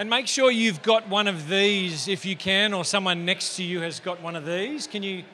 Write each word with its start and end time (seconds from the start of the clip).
And 0.00 0.08
make 0.08 0.28
sure 0.28 0.50
you've 0.50 0.80
got 0.80 1.10
one 1.10 1.28
of 1.28 1.46
these 1.46 2.08
if 2.08 2.24
you 2.24 2.34
can, 2.34 2.72
or 2.72 2.86
someone 2.86 3.26
next 3.26 3.56
to 3.56 3.62
you 3.62 3.82
has 3.82 4.00
got 4.00 4.22
one 4.22 4.34
of 4.34 4.46
these. 4.46 4.86
Can 4.86 5.02
you 5.02 5.24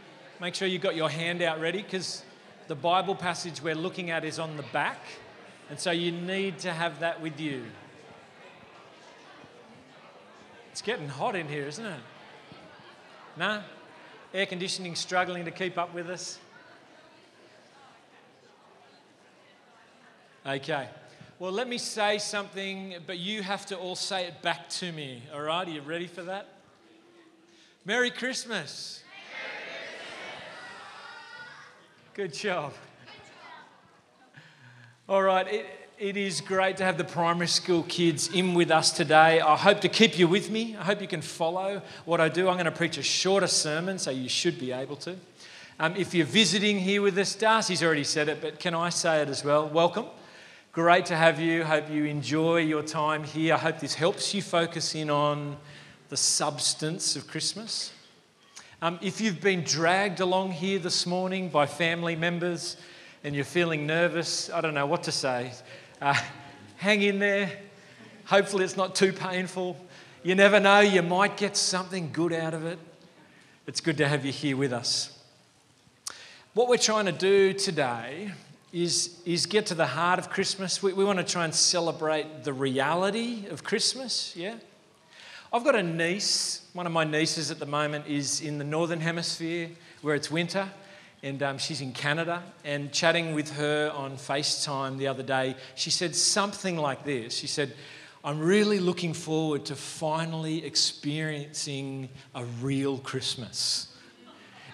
make 0.41 0.57
sure 0.57 0.67
you've 0.67 0.83
got 0.83 0.97
your 0.97 1.09
hand 1.09 1.41
out 1.41 1.61
ready? 1.61 1.83
Because 1.83 2.25
the 2.67 2.75
Bible 2.75 3.15
passage 3.15 3.63
we're 3.63 3.77
looking 3.77 4.11
at 4.11 4.25
is 4.25 4.41
on 4.41 4.57
the 4.57 4.65
back, 4.73 4.99
and 5.71 5.79
so 5.79 5.93
you 5.93 6.11
need 6.11 6.59
to 6.59 6.73
have 6.73 6.99
that 6.99 7.21
with 7.23 7.39
you. 7.39 7.63
It's 10.73 10.83
getting 10.83 11.09
hot 11.09 11.37
in 11.37 11.47
here, 11.47 11.69
isn't 11.69 11.87
it? 11.87 12.01
No? 13.37 13.63
Air 14.35 14.47
conditioning 14.47 14.97
struggling 14.97 15.45
to 15.45 15.53
keep 15.53 15.79
up 15.79 15.95
with 15.95 16.11
us? 16.11 16.41
Okay. 20.45 20.89
Well, 21.39 21.53
let 21.53 21.69
me 21.69 21.77
say 21.77 22.17
something, 22.17 22.95
but 23.07 23.19
you 23.19 23.43
have 23.43 23.67
to 23.67 23.77
all 23.77 23.95
say 23.95 24.25
it 24.25 24.41
back 24.41 24.71
to 24.71 24.91
me. 24.91 25.23
All 25.35 25.43
right? 25.43 25.69
Are 25.69 25.71
you 25.71 25.83
ready 25.83 26.07
for 26.07 26.23
that? 26.23 26.49
Merry 27.85 28.11
Christmas. 28.11 29.03
Good 32.15 32.33
job. 32.33 32.73
All 35.07 35.23
right. 35.23 35.47
It, 35.47 35.67
it 35.99 36.17
is 36.17 36.41
great 36.41 36.79
to 36.79 36.85
have 36.85 36.97
the 36.97 37.05
primary 37.05 37.49
school 37.49 37.83
kids 37.83 38.29
in 38.29 38.55
with 38.55 38.71
us 38.71 38.91
today. 38.91 39.39
I 39.43 39.57
hope 39.57 39.83
to 39.83 39.91
keep 39.91 40.19
you 40.19 40.27
with 40.27 40.49
me. 40.49 40.75
I 40.75 40.85
hope 40.85 41.03
you 41.03 41.09
can 41.09 41.21
follow 41.21 41.83
what 42.07 42.19
I 42.19 42.31
do. 42.31 42.49
I'm 42.49 42.55
going 42.55 42.65
to 42.65 42.71
preach 42.71 42.97
a 42.97 43.03
shorter 43.03 43.47
sermon, 43.47 43.99
so 43.99 44.11
you 44.11 44.31
should 44.31 44.59
be 44.59 44.73
able 44.73 44.97
to. 44.97 45.17
Um, 45.79 45.97
if 45.97 46.15
you're 46.15 46.25
visiting 46.25 46.79
here 46.79 47.03
with 47.03 47.19
us, 47.19 47.35
Darcy's 47.35 47.83
already 47.83 48.05
said 48.05 48.31
it, 48.31 48.41
but 48.41 48.59
can 48.59 48.75
I 48.75 48.89
say 48.89 49.21
it 49.21 49.29
as 49.29 49.45
well? 49.45 49.69
Welcome. 49.69 50.07
Great 50.77 51.07
to 51.07 51.17
have 51.17 51.41
you. 51.41 51.65
Hope 51.65 51.89
you 51.89 52.05
enjoy 52.05 52.59
your 52.59 52.83
time 52.83 53.25
here. 53.25 53.55
I 53.55 53.57
hope 53.57 53.81
this 53.81 53.95
helps 53.95 54.35
you 54.35 54.43
focus 54.43 54.95
in 54.95 55.09
on 55.09 55.57
the 56.11 56.19
substance 56.19 57.17
of 57.17 57.27
Christmas. 57.27 57.95
Um, 58.83 58.99
if 59.01 59.19
you've 59.19 59.41
been 59.41 59.63
dragged 59.63 60.21
along 60.21 60.53
here 60.53 60.79
this 60.79 61.07
morning 61.07 61.49
by 61.49 61.65
family 61.65 62.15
members 62.15 62.77
and 63.25 63.35
you're 63.35 63.43
feeling 63.43 63.87
nervous, 63.87 64.51
I 64.51 64.61
don't 64.61 64.75
know 64.75 64.85
what 64.85 65.05
to 65.05 65.13
say. 65.13 65.51
Uh, 65.99 66.13
hang 66.77 67.01
in 67.01 67.21
there. 67.21 67.51
Hopefully, 68.27 68.63
it's 68.63 68.77
not 68.77 68.95
too 68.95 69.15
painful. 69.15 69.79
You 70.23 70.35
never 70.35 70.61
know, 70.61 70.81
you 70.81 71.01
might 71.01 71.39
get 71.39 71.57
something 71.57 72.11
good 72.13 72.35
out 72.35 72.53
of 72.53 72.67
it. 72.67 72.79
It's 73.67 73.81
good 73.81 73.97
to 73.97 74.07
have 74.07 74.27
you 74.27 74.33
here 74.33 74.59
with 74.59 74.75
us. 74.75 75.19
What 76.53 76.69
we're 76.69 76.77
trying 76.77 77.07
to 77.07 77.13
do 77.13 77.55
today 77.55 78.33
is, 78.83 79.19
is 79.25 79.47
get 79.47 79.65
to 79.67 79.75
the 79.75 79.87
heart 79.87 80.19
of 80.19 80.29
Christmas. 80.29 80.83
We, 80.83 80.93
we 80.93 81.03
want 81.03 81.19
to 81.19 81.25
try 81.25 81.45
and 81.45 81.55
celebrate 81.55 82.45
the 82.45 82.53
reality 82.53 83.47
of 83.49 83.65
Christmas, 83.65 84.35
yeah? 84.37 84.57
I've 85.51 85.65
got 85.65 85.77
a 85.77 85.83
niece. 85.83 86.69
One 86.75 86.87
of 86.87 86.93
my 86.93 87.05
nieces 87.05 87.51
at 87.51 87.59
the 87.59 87.67
moment 87.67 88.07
is 88.07 88.43
in 88.43 88.59
the 88.59 88.65
Northern 88.65 89.01
Hemisphere 89.01 89.71
where 90.03 90.15
it's 90.15 90.31
winter, 90.31 90.69
and 91.23 91.43
um, 91.43 91.57
she's 91.57 91.81
in 91.81 91.93
Canada. 91.93 92.43
And 92.65 92.93
chatting 92.93 93.35
with 93.35 93.57
her 93.57 93.91
on 93.95 94.19
FaceTime 94.19 94.99
the 94.99 95.07
other 95.07 95.23
day, 95.23 95.57
she 95.75 95.89
said 95.89 96.15
something 96.15 96.77
like 96.77 97.03
this 97.03 97.35
She 97.35 97.47
said, 97.47 97.73
I'm 98.23 98.41
really 98.41 98.79
looking 98.79 99.15
forward 99.15 99.65
to 99.67 99.75
finally 99.75 100.67
experiencing 100.67 102.11
a 102.35 102.45
real 102.61 102.99
Christmas. 102.99 103.89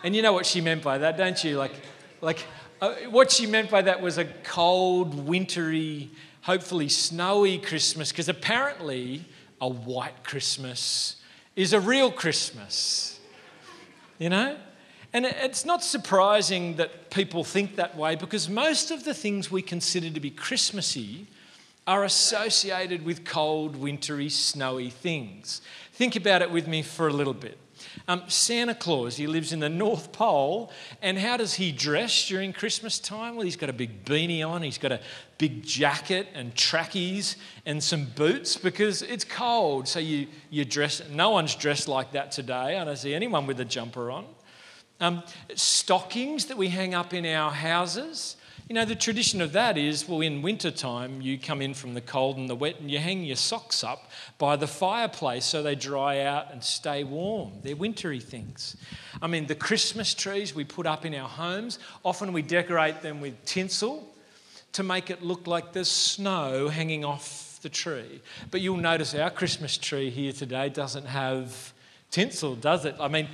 And 0.02 0.16
you 0.16 0.22
know 0.22 0.32
what 0.32 0.44
she 0.44 0.60
meant 0.60 0.82
by 0.82 0.98
that, 0.98 1.16
don't 1.16 1.44
you? 1.44 1.56
Like, 1.56 1.74
like 2.20 2.44
uh, 2.82 2.94
what 3.10 3.30
she 3.30 3.46
meant 3.46 3.70
by 3.70 3.80
that 3.80 4.02
was 4.02 4.18
a 4.18 4.24
cold, 4.24 5.14
wintry, 5.26 6.10
hopefully 6.40 6.88
snowy 6.88 7.56
Christmas, 7.56 8.10
because 8.10 8.28
apparently 8.28 9.24
a 9.60 9.68
white 9.68 10.24
Christmas 10.24 11.16
is 11.54 11.72
a 11.72 11.78
real 11.78 12.10
Christmas. 12.10 13.20
You 14.18 14.30
know? 14.30 14.56
And 15.12 15.24
it's 15.24 15.64
not 15.64 15.84
surprising 15.84 16.74
that 16.76 17.10
people 17.10 17.44
think 17.44 17.76
that 17.76 17.96
way 17.96 18.16
because 18.16 18.48
most 18.48 18.90
of 18.90 19.04
the 19.04 19.14
things 19.14 19.48
we 19.48 19.62
consider 19.62 20.10
to 20.10 20.18
be 20.18 20.30
Christmassy 20.30 21.28
are 21.86 22.02
associated 22.02 23.04
with 23.04 23.24
cold, 23.24 23.76
wintry, 23.76 24.28
snowy 24.28 24.90
things. 24.90 25.60
Think 25.92 26.16
about 26.16 26.42
it 26.42 26.50
with 26.50 26.66
me 26.66 26.82
for 26.82 27.06
a 27.06 27.12
little 27.12 27.34
bit. 27.34 27.58
Um, 28.08 28.22
Santa 28.28 28.74
Claus, 28.74 29.16
he 29.16 29.26
lives 29.26 29.52
in 29.52 29.60
the 29.60 29.68
North 29.68 30.12
Pole, 30.12 30.72
and 31.00 31.18
how 31.18 31.36
does 31.36 31.54
he 31.54 31.72
dress 31.72 32.26
during 32.28 32.52
Christmas 32.52 32.98
time? 32.98 33.36
Well, 33.36 33.44
he's 33.44 33.56
got 33.56 33.70
a 33.70 33.72
big 33.72 34.04
beanie 34.04 34.46
on, 34.46 34.62
he's 34.62 34.78
got 34.78 34.92
a 34.92 35.00
big 35.38 35.64
jacket 35.64 36.28
and 36.34 36.54
trackies 36.54 37.36
and 37.66 37.82
some 37.82 38.04
boots 38.04 38.56
because 38.56 39.02
it's 39.02 39.24
cold. 39.24 39.88
So 39.88 39.98
you, 39.98 40.28
you 40.50 40.64
dress, 40.64 41.02
no 41.10 41.30
one's 41.30 41.54
dressed 41.54 41.88
like 41.88 42.12
that 42.12 42.32
today. 42.32 42.78
I 42.78 42.84
don't 42.84 42.96
see 42.96 43.14
anyone 43.14 43.46
with 43.46 43.58
a 43.60 43.64
jumper 43.64 44.10
on. 44.10 44.26
Um, 45.00 45.24
stockings 45.54 46.46
that 46.46 46.56
we 46.56 46.68
hang 46.68 46.94
up 46.94 47.12
in 47.12 47.26
our 47.26 47.50
houses. 47.50 48.36
You 48.68 48.76
know, 48.76 48.84
the 48.84 48.94
tradition 48.94 49.40
of 49.40 49.52
that 49.52 49.76
is 49.76 50.08
well, 50.08 50.20
in 50.20 50.40
wintertime, 50.40 51.20
you 51.20 51.36
come 51.36 51.60
in 51.60 51.74
from 51.74 51.94
the 51.94 52.00
cold 52.00 52.36
and 52.36 52.48
the 52.48 52.54
wet 52.54 52.80
and 52.80 52.90
you 52.90 52.98
hang 52.98 53.24
your 53.24 53.36
socks 53.36 53.82
up 53.82 54.10
by 54.38 54.56
the 54.56 54.66
fireplace 54.66 55.44
so 55.44 55.62
they 55.62 55.74
dry 55.74 56.20
out 56.20 56.52
and 56.52 56.62
stay 56.62 57.02
warm. 57.02 57.52
They're 57.62 57.76
wintry 57.76 58.20
things. 58.20 58.76
I 59.20 59.26
mean, 59.26 59.46
the 59.46 59.56
Christmas 59.56 60.14
trees 60.14 60.54
we 60.54 60.64
put 60.64 60.86
up 60.86 61.04
in 61.04 61.14
our 61.14 61.28
homes, 61.28 61.80
often 62.04 62.32
we 62.32 62.42
decorate 62.42 63.02
them 63.02 63.20
with 63.20 63.44
tinsel 63.44 64.08
to 64.72 64.82
make 64.82 65.10
it 65.10 65.22
look 65.22 65.46
like 65.46 65.72
there's 65.72 65.90
snow 65.90 66.68
hanging 66.68 67.04
off 67.04 67.58
the 67.62 67.68
tree. 67.68 68.20
But 68.50 68.60
you'll 68.60 68.76
notice 68.76 69.14
our 69.14 69.30
Christmas 69.30 69.76
tree 69.76 70.08
here 70.08 70.32
today 70.32 70.68
doesn't 70.68 71.06
have 71.06 71.72
tinsel, 72.10 72.54
does 72.54 72.84
it? 72.84 72.94
I 73.00 73.08
mean, 73.08 73.28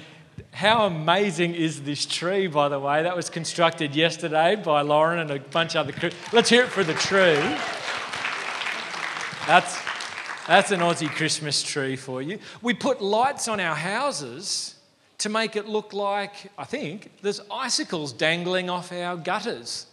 how 0.52 0.86
amazing 0.86 1.54
is 1.54 1.82
this 1.82 2.06
tree, 2.06 2.46
by 2.46 2.68
the 2.68 2.78
way? 2.78 3.02
That 3.02 3.16
was 3.16 3.30
constructed 3.30 3.94
yesterday 3.94 4.56
by 4.56 4.82
Lauren 4.82 5.18
and 5.18 5.30
a 5.30 5.38
bunch 5.38 5.76
of 5.76 5.88
other. 5.88 6.10
Let's 6.32 6.50
hear 6.50 6.64
it 6.64 6.68
for 6.68 6.84
the 6.84 6.94
tree. 6.94 7.40
That's, 9.46 9.78
that's 10.46 10.70
an 10.70 10.80
Aussie 10.80 11.08
Christmas 11.08 11.62
tree 11.62 11.96
for 11.96 12.20
you. 12.20 12.38
We 12.60 12.74
put 12.74 13.00
lights 13.00 13.48
on 13.48 13.60
our 13.60 13.74
houses 13.74 14.74
to 15.18 15.28
make 15.28 15.56
it 15.56 15.66
look 15.66 15.92
like, 15.92 16.50
I 16.56 16.64
think, 16.64 17.10
there's 17.22 17.40
icicles 17.50 18.12
dangling 18.12 18.70
off 18.70 18.92
our 18.92 19.16
gutters. 19.16 19.86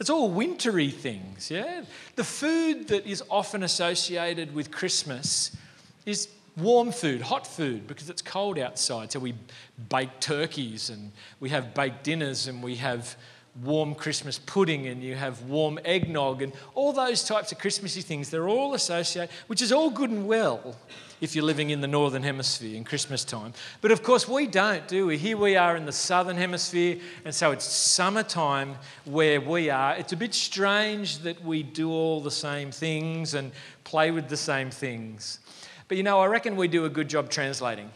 It's 0.00 0.10
all 0.10 0.30
wintry 0.30 0.90
things, 0.90 1.50
yeah? 1.50 1.82
The 2.16 2.24
food 2.24 2.88
that 2.88 3.06
is 3.06 3.22
often 3.30 3.62
associated 3.62 4.54
with 4.54 4.70
Christmas 4.70 5.56
is 6.06 6.28
warm 6.56 6.92
food, 6.92 7.20
hot 7.20 7.46
food, 7.46 7.86
because 7.86 8.08
it's 8.10 8.22
cold 8.22 8.58
outside. 8.58 9.12
So 9.12 9.18
we 9.18 9.34
bake 9.88 10.20
turkeys 10.20 10.90
and 10.90 11.12
we 11.40 11.50
have 11.50 11.74
baked 11.74 12.04
dinners 12.04 12.46
and 12.46 12.62
we 12.62 12.76
have 12.76 13.16
warm 13.62 13.94
Christmas 13.94 14.38
pudding 14.38 14.88
and 14.88 15.02
you 15.02 15.14
have 15.14 15.42
warm 15.42 15.78
eggnog 15.84 16.42
and 16.42 16.52
all 16.74 16.92
those 16.92 17.22
types 17.22 17.52
of 17.52 17.58
Christmassy 17.58 18.00
things. 18.00 18.30
They're 18.30 18.48
all 18.48 18.74
associated, 18.74 19.32
which 19.46 19.62
is 19.62 19.70
all 19.70 19.90
good 19.90 20.10
and 20.10 20.26
well 20.26 20.76
if 21.20 21.34
you're 21.34 21.44
living 21.44 21.70
in 21.70 21.80
the 21.80 21.86
northern 21.86 22.22
hemisphere 22.22 22.76
in 22.76 22.84
Christmas 22.84 23.24
time. 23.24 23.52
But 23.80 23.92
of 23.92 24.02
course, 24.02 24.28
we 24.28 24.46
don't, 24.46 24.86
do 24.88 25.06
we? 25.06 25.16
Here 25.16 25.36
we 25.36 25.56
are 25.56 25.76
in 25.76 25.86
the 25.86 25.92
southern 25.92 26.36
hemisphere, 26.36 26.98
and 27.24 27.34
so 27.34 27.52
it's 27.52 27.64
summertime 27.64 28.74
where 29.04 29.40
we 29.40 29.70
are. 29.70 29.94
It's 29.94 30.12
a 30.12 30.16
bit 30.16 30.34
strange 30.34 31.18
that 31.18 31.42
we 31.44 31.62
do 31.62 31.90
all 31.90 32.20
the 32.20 32.30
same 32.30 32.72
things 32.72 33.34
and 33.34 33.52
play 33.84 34.10
with 34.10 34.28
the 34.28 34.36
same 34.36 34.70
things. 34.70 35.38
But 35.88 35.96
you 35.96 36.02
know, 36.02 36.20
I 36.20 36.26
reckon 36.26 36.56
we 36.56 36.68
do 36.68 36.84
a 36.84 36.90
good 36.90 37.08
job 37.08 37.30
translating. 37.30 37.90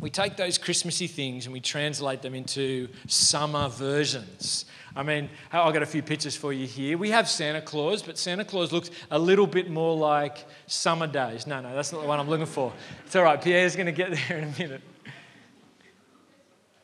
We 0.00 0.10
take 0.10 0.36
those 0.36 0.58
Christmassy 0.58 1.06
things 1.06 1.46
and 1.46 1.52
we 1.52 1.60
translate 1.60 2.22
them 2.22 2.34
into 2.34 2.88
summer 3.06 3.68
versions. 3.68 4.64
I 4.96 5.02
mean, 5.02 5.30
I've 5.52 5.72
got 5.72 5.82
a 5.82 5.86
few 5.86 6.02
pictures 6.02 6.34
for 6.34 6.52
you 6.52 6.66
here. 6.66 6.98
We 6.98 7.10
have 7.10 7.28
Santa 7.28 7.62
Claus, 7.62 8.02
but 8.02 8.18
Santa 8.18 8.44
Claus 8.44 8.72
looks 8.72 8.90
a 9.10 9.18
little 9.18 9.46
bit 9.46 9.70
more 9.70 9.96
like 9.96 10.44
summer 10.66 11.06
days. 11.06 11.46
No, 11.46 11.60
no, 11.60 11.74
that's 11.74 11.92
not 11.92 12.02
the 12.02 12.08
one 12.08 12.18
I'm 12.18 12.28
looking 12.28 12.46
for. 12.46 12.72
It's 13.06 13.14
all 13.14 13.22
right, 13.22 13.40
Pierre's 13.40 13.76
going 13.76 13.86
to 13.86 13.92
get 13.92 14.10
there 14.28 14.38
in 14.38 14.44
a 14.44 14.58
minute. 14.58 14.82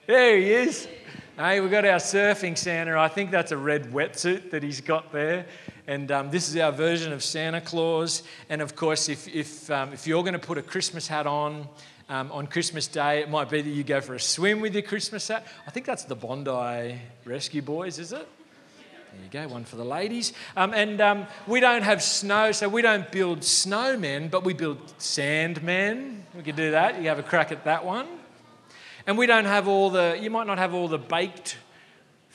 There 0.06 0.38
he 0.38 0.52
is. 0.52 0.88
Hey, 1.36 1.60
we've 1.60 1.70
got 1.70 1.84
our 1.84 1.98
surfing 1.98 2.56
Santa. 2.56 2.98
I 2.98 3.08
think 3.08 3.30
that's 3.30 3.52
a 3.52 3.56
red 3.56 3.92
wetsuit 3.92 4.50
that 4.52 4.62
he's 4.62 4.80
got 4.80 5.12
there. 5.12 5.46
And 5.88 6.12
um, 6.12 6.30
this 6.30 6.50
is 6.50 6.56
our 6.58 6.70
version 6.70 7.14
of 7.14 7.24
Santa 7.24 7.62
Claus. 7.62 8.22
And 8.50 8.60
of 8.60 8.76
course, 8.76 9.08
if, 9.08 9.26
if, 9.26 9.70
um, 9.70 9.94
if 9.94 10.06
you're 10.06 10.22
going 10.22 10.34
to 10.34 10.38
put 10.38 10.58
a 10.58 10.62
Christmas 10.62 11.08
hat 11.08 11.26
on, 11.26 11.66
um, 12.10 12.30
on 12.30 12.46
Christmas 12.46 12.86
Day, 12.86 13.20
it 13.20 13.30
might 13.30 13.48
be 13.48 13.62
that 13.62 13.70
you 13.70 13.82
go 13.84 14.02
for 14.02 14.14
a 14.14 14.20
swim 14.20 14.60
with 14.60 14.74
your 14.74 14.82
Christmas 14.82 15.26
hat. 15.26 15.46
I 15.66 15.70
think 15.70 15.86
that's 15.86 16.04
the 16.04 16.14
Bondi 16.14 17.00
Rescue 17.24 17.62
Boys, 17.62 17.98
is 17.98 18.12
it? 18.12 18.28
There 19.12 19.24
you 19.42 19.48
go, 19.48 19.54
one 19.54 19.64
for 19.64 19.76
the 19.76 19.84
ladies. 19.84 20.34
Um, 20.58 20.74
and 20.74 21.00
um, 21.00 21.26
we 21.46 21.58
don't 21.58 21.80
have 21.80 22.02
snow, 22.02 22.52
so 22.52 22.68
we 22.68 22.82
don't 22.82 23.10
build 23.10 23.40
snowmen, 23.40 24.30
but 24.30 24.44
we 24.44 24.52
build 24.52 24.86
sandmen. 24.98 26.20
We 26.36 26.42
could 26.42 26.56
do 26.56 26.72
that. 26.72 27.00
You 27.00 27.08
have 27.08 27.18
a 27.18 27.22
crack 27.22 27.50
at 27.50 27.64
that 27.64 27.86
one. 27.86 28.06
And 29.06 29.16
we 29.16 29.24
don't 29.24 29.46
have 29.46 29.66
all 29.66 29.88
the, 29.88 30.18
you 30.20 30.28
might 30.28 30.46
not 30.46 30.58
have 30.58 30.74
all 30.74 30.88
the 30.88 30.98
baked 30.98 31.56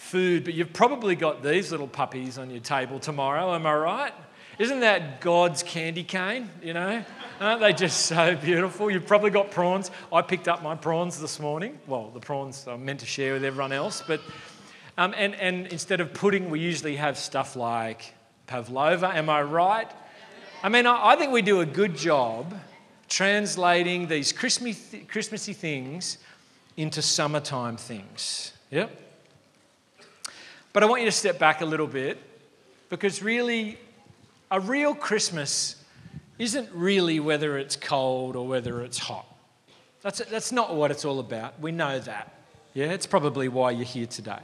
food, 0.03 0.43
but 0.43 0.53
you've 0.53 0.73
probably 0.73 1.15
got 1.15 1.41
these 1.41 1.71
little 1.71 1.87
puppies 1.87 2.37
on 2.37 2.49
your 2.49 2.59
table 2.59 2.99
tomorrow, 2.99 3.55
am 3.55 3.65
I 3.65 3.73
right? 3.73 4.13
Isn't 4.59 4.81
that 4.81 5.21
God's 5.21 5.63
candy 5.63 6.03
cane? 6.03 6.49
You 6.61 6.73
know? 6.73 7.03
Aren't 7.39 7.61
they 7.61 7.73
just 7.73 8.05
so 8.05 8.35
beautiful? 8.35 8.91
You've 8.91 9.07
probably 9.07 9.31
got 9.31 9.49
prawns. 9.49 9.89
I 10.11 10.21
picked 10.21 10.47
up 10.47 10.61
my 10.61 10.75
prawns 10.75 11.19
this 11.19 11.39
morning. 11.39 11.79
Well, 11.87 12.11
the 12.13 12.19
prawns 12.19 12.67
I'm 12.67 12.85
meant 12.85 12.99
to 12.99 13.05
share 13.05 13.33
with 13.33 13.43
everyone 13.43 13.71
else. 13.71 14.03
But, 14.05 14.21
um, 14.97 15.15
and, 15.17 15.33
and 15.35 15.67
instead 15.67 16.01
of 16.01 16.13
pudding, 16.13 16.51
we 16.51 16.59
usually 16.59 16.97
have 16.97 17.17
stuff 17.17 17.55
like 17.55 18.13
pavlova. 18.45 19.07
Am 19.07 19.29
I 19.29 19.41
right? 19.41 19.89
I 20.61 20.69
mean, 20.69 20.85
I, 20.85 21.13
I 21.13 21.15
think 21.15 21.31
we 21.31 21.41
do 21.41 21.61
a 21.61 21.65
good 21.65 21.95
job 21.97 22.53
translating 23.09 24.07
these 24.07 24.31
Christmassy, 24.31 24.99
Christmassy 24.99 25.53
things 25.53 26.19
into 26.77 27.01
summertime 27.01 27.77
things. 27.77 28.53
Yep. 28.69 29.02
But 30.73 30.83
I 30.83 30.87
want 30.87 31.01
you 31.01 31.07
to 31.07 31.11
step 31.11 31.37
back 31.37 31.61
a 31.61 31.65
little 31.65 31.87
bit 31.87 32.17
because 32.89 33.21
really, 33.21 33.77
a 34.49 34.59
real 34.59 34.95
Christmas 34.95 35.75
isn't 36.39 36.69
really 36.73 37.19
whether 37.19 37.57
it's 37.57 37.75
cold 37.75 38.35
or 38.35 38.47
whether 38.47 38.81
it's 38.81 38.97
hot. 38.97 39.27
That's, 40.01 40.19
that's 40.25 40.51
not 40.51 40.75
what 40.75 40.91
it's 40.91 41.05
all 41.05 41.19
about. 41.19 41.59
We 41.59 41.71
know 41.71 41.99
that. 41.99 42.33
Yeah, 42.73 42.87
it's 42.87 43.05
probably 43.05 43.47
why 43.47 43.71
you're 43.71 43.85
here 43.85 44.07
today. 44.07 44.39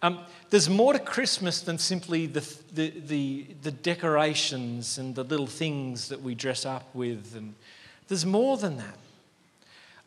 Um, 0.00 0.20
there's 0.50 0.68
more 0.68 0.94
to 0.94 0.98
Christmas 0.98 1.60
than 1.60 1.78
simply 1.78 2.26
the, 2.26 2.40
the, 2.74 2.90
the, 2.90 3.46
the, 3.62 3.70
decorations 3.70 4.98
and 4.98 5.14
the 5.14 5.22
little 5.22 5.46
things 5.46 6.08
that 6.08 6.20
we 6.20 6.34
dress 6.34 6.66
up 6.66 6.92
with. 6.92 7.36
And 7.36 7.54
there's 8.08 8.26
more 8.26 8.56
than 8.56 8.78
that. 8.78 8.98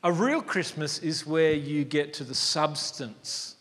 A 0.03 0.11
real 0.11 0.41
Christmas 0.41 0.99
is 0.99 1.25
where 1.25 1.53
you 1.53 1.85
get 1.85 2.13
to 2.15 2.25
the 2.25 2.35
substance, 2.35 3.54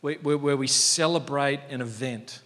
where, 0.00 0.56
we 0.56 0.66
celebrate 0.66 1.60
an 1.70 1.80
event. 1.80 2.40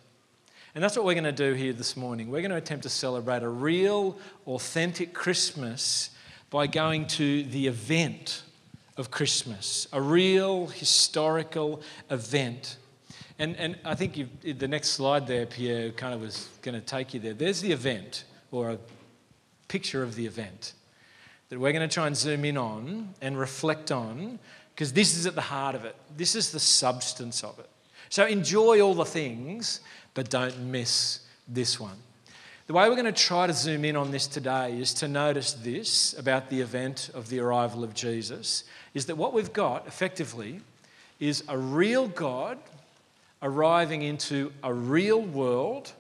And 0.75 0.83
that's 0.83 0.97
what 0.97 1.05
we're 1.05 1.15
going 1.15 1.25
to 1.25 1.33
do 1.33 1.53
here 1.53 1.73
this 1.73 1.97
morning. 1.97 2.31
We're 2.31 2.41
going 2.41 2.51
to 2.51 2.57
attempt 2.57 2.83
to 2.83 2.89
celebrate 2.89 3.43
a 3.43 3.49
real, 3.49 4.19
authentic 4.47 5.15
Christmas 5.15 6.11
by 6.51 6.67
going 6.67 7.07
to 7.09 7.45
the 7.45 7.69
event 7.69 8.43
of 8.97 9.11
Christmas, 9.11 9.89
a 9.93 10.01
real 10.01 10.67
historical 10.67 11.81
event. 12.11 12.77
And, 13.39 13.57
and 13.57 13.77
I 13.85 13.95
think 13.95 14.19
the 14.43 14.69
next 14.69 14.91
slide 14.91 15.27
there, 15.27 15.47
Pierre, 15.47 15.91
kind 15.91 16.15
of 16.15 16.21
was 16.21 16.49
going 16.63 16.75
to 16.75 16.81
take 16.81 17.15
you 17.15 17.21
there. 17.21 17.35
There's 17.35 17.61
the 17.61 17.73
event, 17.73 18.25
or 18.53 18.71
a 18.71 18.79
picture 19.69 20.03
of 20.03 20.15
the 20.15 20.27
event, 20.27 20.75
that 21.49 21.59
we're 21.59 21.73
going 21.73 21.89
to 21.89 21.93
try 21.93 22.07
and 22.07 22.17
zoom 22.17 22.45
in 22.45 22.57
on 22.57 23.15
and 23.21 23.39
reflect 23.39 23.91
on, 23.91 24.39
because 24.75 24.93
this 24.93 25.17
is 25.17 25.27
at 25.27 25.35
the 25.35 25.41
heart 25.41 25.75
of 25.75 25.85
it. 25.85 25.95
This 26.17 26.35
is 26.35 26.51
the 26.51 26.61
substance 26.61 27.45
of 27.45 27.59
it. 27.59 27.69
So 28.09 28.27
enjoy 28.27 28.81
all 28.81 28.95
the 28.95 29.05
things, 29.05 29.81
but 30.15 30.31
don't 30.31 30.59
miss 30.71 31.21
this 31.49 31.79
one. 31.79 31.97
The 32.67 32.73
way 32.73 32.89
we're 32.89 32.97
going 32.97 33.05
to 33.05 33.13
try 33.13 33.47
to 33.47 33.53
zoom 33.53 33.85
in 33.85 33.95
on 33.95 34.11
this 34.11 34.27
today 34.27 34.79
is 34.79 34.95
to 34.95 35.09
notice 35.09 35.53
this 35.53 36.19
about 36.19 36.49
the 36.49 36.61
event 36.61 37.11
of 37.13 37.29
the 37.29 37.41
arrival 37.41 37.85
of 37.85 37.95
Jesus 37.95 38.65
is 38.95 39.07
that 39.07 39.17
what 39.17 39.33
we've 39.33 39.53
got 39.53 39.87
effectively 39.87 40.61
is 41.21 41.45
a 41.49 41.59
real 41.59 42.09
God 42.09 42.59
arriving 43.43 44.03
into 44.03 44.51
a 44.63 44.73
real 44.73 45.21
world 45.21 45.93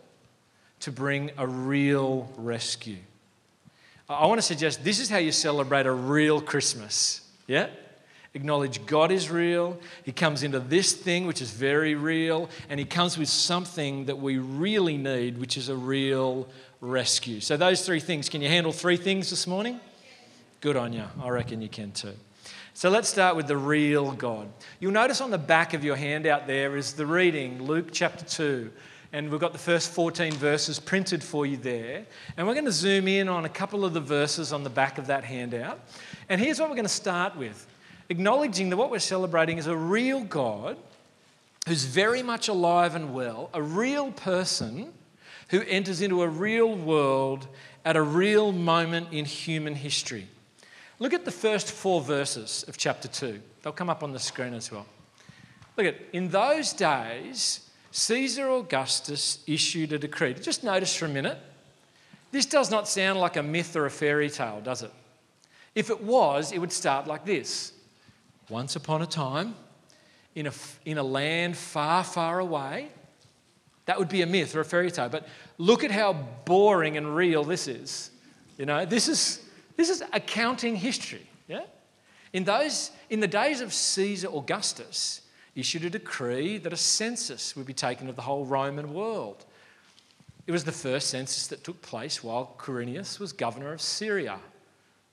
to 0.80 0.90
bring 0.90 1.30
a 1.36 1.46
real 1.46 2.30
rescue. 2.36 2.98
I 4.08 4.26
want 4.26 4.38
to 4.38 4.42
suggest 4.42 4.82
this 4.82 5.00
is 5.00 5.10
how 5.10 5.18
you 5.18 5.32
celebrate 5.32 5.86
a 5.86 5.92
real 5.92 6.40
Christmas. 6.40 7.20
Yeah? 7.46 7.68
Acknowledge 8.34 8.84
God 8.84 9.12
is 9.12 9.30
real. 9.30 9.78
He 10.02 10.10
comes 10.12 10.42
into 10.42 10.58
this 10.58 10.92
thing, 10.92 11.26
which 11.26 11.40
is 11.40 11.50
very 11.52 11.94
real, 11.94 12.50
and 12.68 12.80
He 12.80 12.86
comes 12.86 13.16
with 13.16 13.28
something 13.28 14.06
that 14.06 14.18
we 14.18 14.38
really 14.38 14.96
need, 14.96 15.38
which 15.38 15.56
is 15.56 15.68
a 15.68 15.76
real 15.76 16.48
rescue. 16.80 17.40
So, 17.40 17.56
those 17.56 17.86
three 17.86 18.00
things. 18.00 18.28
Can 18.28 18.42
you 18.42 18.48
handle 18.48 18.72
three 18.72 18.96
things 18.96 19.30
this 19.30 19.46
morning? 19.46 19.80
Good 20.60 20.76
on 20.76 20.92
you. 20.92 21.04
I 21.22 21.28
reckon 21.28 21.62
you 21.62 21.68
can 21.68 21.92
too. 21.92 22.14
So 22.76 22.90
let's 22.90 23.08
start 23.08 23.36
with 23.36 23.46
the 23.46 23.56
real 23.56 24.10
God. 24.10 24.48
You'll 24.80 24.90
notice 24.90 25.20
on 25.20 25.30
the 25.30 25.38
back 25.38 25.74
of 25.74 25.84
your 25.84 25.94
handout 25.94 26.48
there 26.48 26.76
is 26.76 26.94
the 26.94 27.06
reading, 27.06 27.62
Luke 27.62 27.90
chapter 27.92 28.24
2. 28.24 28.72
And 29.12 29.30
we've 29.30 29.40
got 29.40 29.52
the 29.52 29.60
first 29.60 29.92
14 29.92 30.32
verses 30.32 30.80
printed 30.80 31.22
for 31.22 31.46
you 31.46 31.56
there. 31.56 32.04
And 32.36 32.48
we're 32.48 32.54
going 32.54 32.64
to 32.64 32.72
zoom 32.72 33.06
in 33.06 33.28
on 33.28 33.44
a 33.44 33.48
couple 33.48 33.84
of 33.84 33.94
the 33.94 34.00
verses 34.00 34.52
on 34.52 34.64
the 34.64 34.70
back 34.70 34.98
of 34.98 35.06
that 35.06 35.22
handout. 35.22 35.78
And 36.28 36.40
here's 36.40 36.58
what 36.58 36.68
we're 36.68 36.74
going 36.74 36.84
to 36.84 36.88
start 36.88 37.36
with 37.36 37.64
acknowledging 38.08 38.70
that 38.70 38.76
what 38.76 38.90
we're 38.90 38.98
celebrating 38.98 39.58
is 39.58 39.66
a 39.66 39.76
real 39.76 40.22
God 40.22 40.76
who's 41.66 41.84
very 41.84 42.22
much 42.22 42.48
alive 42.48 42.94
and 42.94 43.14
well, 43.14 43.50
a 43.54 43.62
real 43.62 44.12
person 44.12 44.92
who 45.48 45.62
enters 45.62 46.00
into 46.00 46.22
a 46.22 46.28
real 46.28 46.74
world 46.74 47.46
at 47.84 47.96
a 47.96 48.02
real 48.02 48.52
moment 48.52 49.08
in 49.12 49.24
human 49.24 49.74
history. 49.74 50.26
Look 50.98 51.12
at 51.12 51.24
the 51.24 51.30
first 51.30 51.70
four 51.70 52.00
verses 52.00 52.64
of 52.68 52.76
chapter 52.76 53.08
2. 53.08 53.40
They'll 53.62 53.72
come 53.72 53.90
up 53.90 54.02
on 54.02 54.12
the 54.12 54.18
screen 54.18 54.54
as 54.54 54.70
well. 54.70 54.86
Look 55.76 55.86
at, 55.86 55.96
in 56.12 56.28
those 56.28 56.72
days, 56.72 57.68
Caesar 57.90 58.48
Augustus 58.50 59.42
issued 59.46 59.92
a 59.92 59.98
decree. 59.98 60.34
Just 60.34 60.64
notice 60.64 60.94
for 60.94 61.06
a 61.06 61.08
minute, 61.08 61.38
this 62.30 62.46
does 62.46 62.70
not 62.70 62.88
sound 62.88 63.20
like 63.20 63.36
a 63.36 63.42
myth 63.42 63.76
or 63.76 63.86
a 63.86 63.90
fairy 63.90 64.30
tale, 64.30 64.60
does 64.60 64.82
it? 64.82 64.90
If 65.74 65.90
it 65.90 66.02
was, 66.02 66.52
it 66.52 66.58
would 66.58 66.72
start 66.72 67.06
like 67.06 67.24
this 67.24 67.72
Once 68.48 68.76
upon 68.76 69.02
a 69.02 69.06
time, 69.06 69.54
in 70.34 70.46
a, 70.46 70.52
in 70.84 70.98
a 70.98 71.02
land 71.02 71.56
far, 71.56 72.04
far 72.04 72.40
away, 72.40 72.88
that 73.86 73.98
would 73.98 74.08
be 74.08 74.22
a 74.22 74.26
myth 74.26 74.54
or 74.54 74.60
a 74.60 74.64
fairy 74.64 74.90
tale. 74.90 75.08
But 75.08 75.28
look 75.58 75.84
at 75.84 75.90
how 75.90 76.12
boring 76.44 76.96
and 76.96 77.14
real 77.14 77.44
this 77.44 77.68
is. 77.68 78.10
You 78.58 78.66
know, 78.66 78.84
this 78.84 79.08
is 79.08 79.44
this 79.76 79.88
is 79.90 80.02
accounting 80.12 80.76
history. 80.76 81.26
Yeah? 81.48 81.64
In, 82.32 82.44
those, 82.44 82.90
in 83.10 83.20
the 83.20 83.28
days 83.28 83.60
of 83.60 83.72
Caesar 83.72 84.28
Augustus, 84.28 85.22
issued 85.54 85.84
a 85.84 85.90
decree 85.90 86.58
that 86.58 86.72
a 86.72 86.76
census 86.76 87.54
would 87.56 87.66
be 87.66 87.74
taken 87.74 88.08
of 88.08 88.16
the 88.16 88.22
whole 88.22 88.44
Roman 88.44 88.92
world. 88.92 89.44
It 90.46 90.52
was 90.52 90.64
the 90.64 90.72
first 90.72 91.08
census 91.08 91.46
that 91.48 91.64
took 91.64 91.80
place 91.80 92.22
while 92.22 92.54
Quirinius 92.58 93.18
was 93.18 93.32
governor 93.32 93.72
of 93.72 93.80
Syria. 93.80 94.38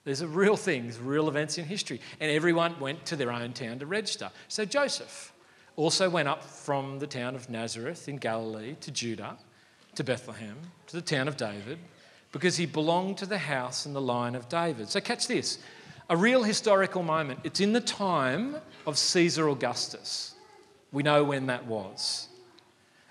These 0.03 0.21
are 0.21 0.27
real 0.27 0.57
things, 0.57 0.97
real 0.99 1.27
events 1.27 1.57
in 1.57 1.65
history. 1.65 2.01
And 2.19 2.31
everyone 2.31 2.79
went 2.79 3.05
to 3.05 3.15
their 3.15 3.31
own 3.31 3.53
town 3.53 3.79
to 3.79 3.85
register. 3.85 4.31
So 4.47 4.65
Joseph 4.65 5.33
also 5.75 6.09
went 6.09 6.27
up 6.27 6.43
from 6.43 6.99
the 6.99 7.07
town 7.07 7.35
of 7.35 7.49
Nazareth 7.49 8.09
in 8.09 8.17
Galilee 8.17 8.75
to 8.81 8.91
Judea, 8.91 9.37
to 9.95 10.03
Bethlehem, 10.03 10.57
to 10.87 10.95
the 10.95 11.01
town 11.01 11.27
of 11.27 11.37
David 11.37 11.77
because 12.31 12.57
he 12.57 12.65
belonged 12.65 13.17
to 13.17 13.25
the 13.25 13.37
house 13.37 13.85
and 13.85 13.95
the 13.95 14.01
line 14.01 14.35
of 14.35 14.47
David. 14.49 14.89
So, 14.89 15.01
catch 15.01 15.27
this 15.27 15.59
a 16.09 16.17
real 16.17 16.43
historical 16.43 17.03
moment. 17.03 17.39
It's 17.43 17.59
in 17.59 17.73
the 17.73 17.81
time 17.81 18.57
of 18.85 18.97
Caesar 18.97 19.47
Augustus. 19.47 20.35
We 20.91 21.03
know 21.03 21.23
when 21.23 21.47
that 21.47 21.65
was. 21.65 22.27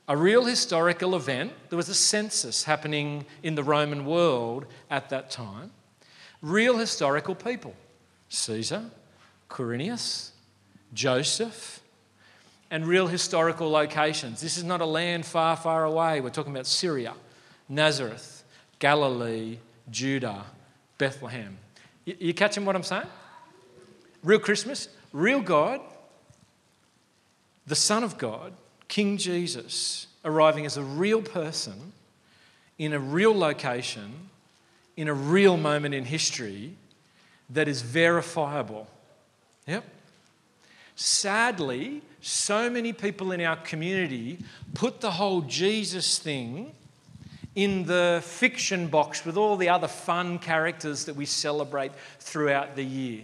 A 0.07 0.17
real 0.17 0.45
historical 0.45 1.15
event. 1.15 1.53
There 1.71 1.77
was 1.77 1.89
a 1.89 1.95
census 1.95 2.65
happening 2.65 3.25
in 3.43 3.55
the 3.55 3.63
Roman 3.63 4.05
world 4.05 4.67
at 4.91 5.09
that 5.11 5.31
time. 5.31 5.71
Real 6.43 6.79
historical 6.79 7.35
people 7.35 7.75
Caesar, 8.29 8.85
Quirinius, 9.49 10.31
Joseph, 10.95 11.81
and 12.71 12.87
real 12.87 13.09
historical 13.09 13.71
locations. 13.71 14.41
This 14.41 14.57
is 14.57 14.65
not 14.65 14.81
a 14.81 14.87
land 14.87 15.27
far, 15.27 15.57
far 15.57 15.85
away. 15.85 16.21
We're 16.21 16.31
talking 16.31 16.53
about 16.53 16.67
Syria, 16.67 17.15
Nazareth, 17.69 18.45
Galilee, 18.79 19.59
Judea, 19.91 20.45
Bethlehem. 20.99 21.59
You, 22.05 22.33
catching 22.33 22.65
what 22.65 22.77
I'm 22.77 22.83
saying? 22.83 23.07
Real 24.23 24.39
Christmas, 24.39 24.89
real 25.13 25.41
God, 25.41 25.81
the 27.67 27.75
Son 27.75 28.05
of 28.05 28.19
God, 28.19 28.53
King 28.89 29.17
Jesus, 29.17 30.07
arriving 30.25 30.67
as 30.67 30.77
a 30.77 30.83
real 30.83 31.23
person 31.23 31.93
in 32.79 32.93
a 32.93 32.99
real 32.99 33.37
location, 33.37 34.31
in 35.01 35.09
a 35.09 35.15
real 35.15 35.57
moment 35.57 35.95
in 35.95 36.05
history 36.05 36.75
that 37.49 37.67
is 37.67 37.81
verifiable. 37.81 38.87
Yep. 39.67 39.83
Sadly, 40.95 42.03
so 42.21 42.69
many 42.69 42.93
people 42.93 43.33
in 43.33 43.41
our 43.41 43.57
community 43.57 44.41
put 44.75 45.01
the 45.01 45.13
whole 45.13 45.41
Jesus 45.41 46.19
thing 46.19 46.73
in 47.55 47.87
the 47.87 48.21
fiction 48.23 48.89
box 48.89 49.25
with 49.25 49.39
all 49.39 49.57
the 49.57 49.71
other 49.71 49.89
fun 49.89 50.39
characters 50.39 51.07
that 51.07 51.17
we 51.17 51.25
celebrate 51.25 51.93
throughout 52.19 52.77
the 52.77 52.85
year. 52.85 53.23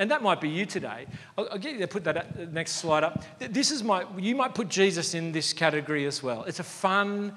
And 0.00 0.10
that 0.10 0.20
might 0.20 0.40
be 0.40 0.48
you 0.48 0.66
today. 0.66 1.06
I'll, 1.38 1.48
I'll 1.52 1.58
get 1.58 1.74
you 1.74 1.78
to 1.78 1.86
put 1.86 2.02
that 2.04 2.16
up, 2.16 2.36
next 2.50 2.72
slide 2.72 3.04
up. 3.04 3.22
This 3.38 3.70
is 3.70 3.84
my, 3.84 4.04
you 4.18 4.34
might 4.34 4.52
put 4.52 4.68
Jesus 4.68 5.14
in 5.14 5.30
this 5.30 5.52
category 5.52 6.06
as 6.06 6.24
well. 6.24 6.42
It's 6.42 6.58
a 6.58 6.64
fun, 6.64 7.36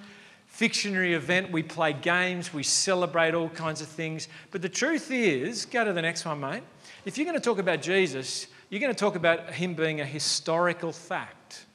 fictionary 0.57 1.13
event. 1.13 1.51
We 1.51 1.61
play 1.61 1.93
games, 1.93 2.51
we 2.51 2.63
celebrate 2.63 3.35
all 3.35 3.49
kinds 3.49 3.79
of 3.79 3.87
things. 3.87 4.27
But 4.49 4.63
the 4.63 4.69
truth 4.69 5.11
is, 5.11 5.65
go 5.65 5.85
to 5.85 5.93
the 5.93 6.01
next 6.01 6.25
one, 6.25 6.39
mate. 6.39 6.63
If 7.05 7.15
you're 7.15 7.25
going 7.25 7.37
to 7.37 7.43
talk 7.43 7.59
about 7.59 7.83
Jesus, 7.83 8.47
you're 8.71 8.81
going 8.81 8.91
to 8.91 8.99
talk 8.99 9.15
about 9.15 9.53
him 9.53 9.75
being 9.75 10.01
a 10.01 10.05
historical 10.05 10.91
fact. 10.91 11.67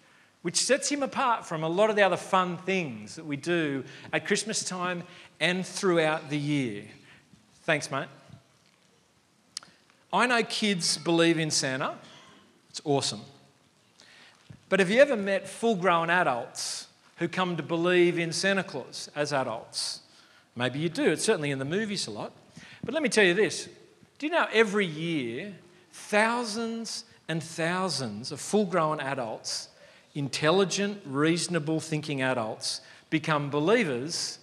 which 0.43 0.57
sets 0.57 0.91
him 0.91 1.03
apart 1.03 1.47
from 1.47 1.63
a 1.63 1.69
lot 1.69 1.89
of 1.89 1.97
the 1.97 2.03
other 2.03 2.17
fun 2.17 2.57
things 2.59 3.15
that 3.17 3.25
we 3.25 3.37
do 3.37 3.85
at 4.13 4.27
Christmas 4.27 4.65
time 4.65 5.05
and 5.41 5.65
throughout 5.65 6.29
the 6.31 6.39
year. 6.39 6.85
Thanks, 7.63 7.91
mate. 7.91 8.09
I 10.13 10.27
know 10.27 10.43
kids 10.43 10.99
believe 10.99 11.39
in 11.39 11.51
Santa. 11.51 11.95
It's 12.69 12.83
awesome. 12.85 13.23
But 14.69 14.81
have 14.81 14.91
you 14.91 15.01
ever 15.01 15.17
met 15.17 15.49
full 15.49 15.77
grown 15.77 16.11
adults 16.11 16.89
who 17.23 17.29
come 17.29 17.57
to 17.57 17.63
believe 17.63 18.19
in 18.19 18.33
Santa 18.33 18.65
Claus 18.65 19.09
as 19.15 19.33
adults? 19.33 20.01
Maybe 20.57 20.81
you 20.81 20.89
do. 20.89 21.13
It's 21.13 21.23
certainly 21.23 21.53
in 21.53 21.61
the 21.61 21.65
movies 21.65 22.09
a 22.09 22.11
lot. 22.11 22.33
But 22.83 22.95
let 22.95 23.03
me 23.03 23.09
tell 23.09 23.23
you 23.23 23.33
this 23.33 23.69
do 24.19 24.27
you 24.27 24.33
know 24.33 24.49
every 24.53 24.87
year, 24.87 25.55
thousands 25.93 27.05
and 27.29 27.41
thousands 27.41 28.33
of 28.33 28.41
full 28.41 28.65
grown 28.65 28.99
adults, 28.99 29.69
intelligent, 30.17 31.01
reasonable 31.07 31.79
thinking 31.79 32.23
adults, 32.23 32.81
become 33.09 33.51
believers 33.51 34.41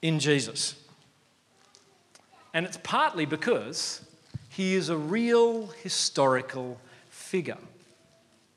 in 0.00 0.18
Jesus? 0.18 0.74
And 2.54 2.64
it's 2.64 2.78
partly 2.82 3.26
because 3.26 4.06
he 4.48 4.74
is 4.74 4.88
a 4.88 4.96
real 4.96 5.66
historical 5.82 6.80
figure. 7.10 7.58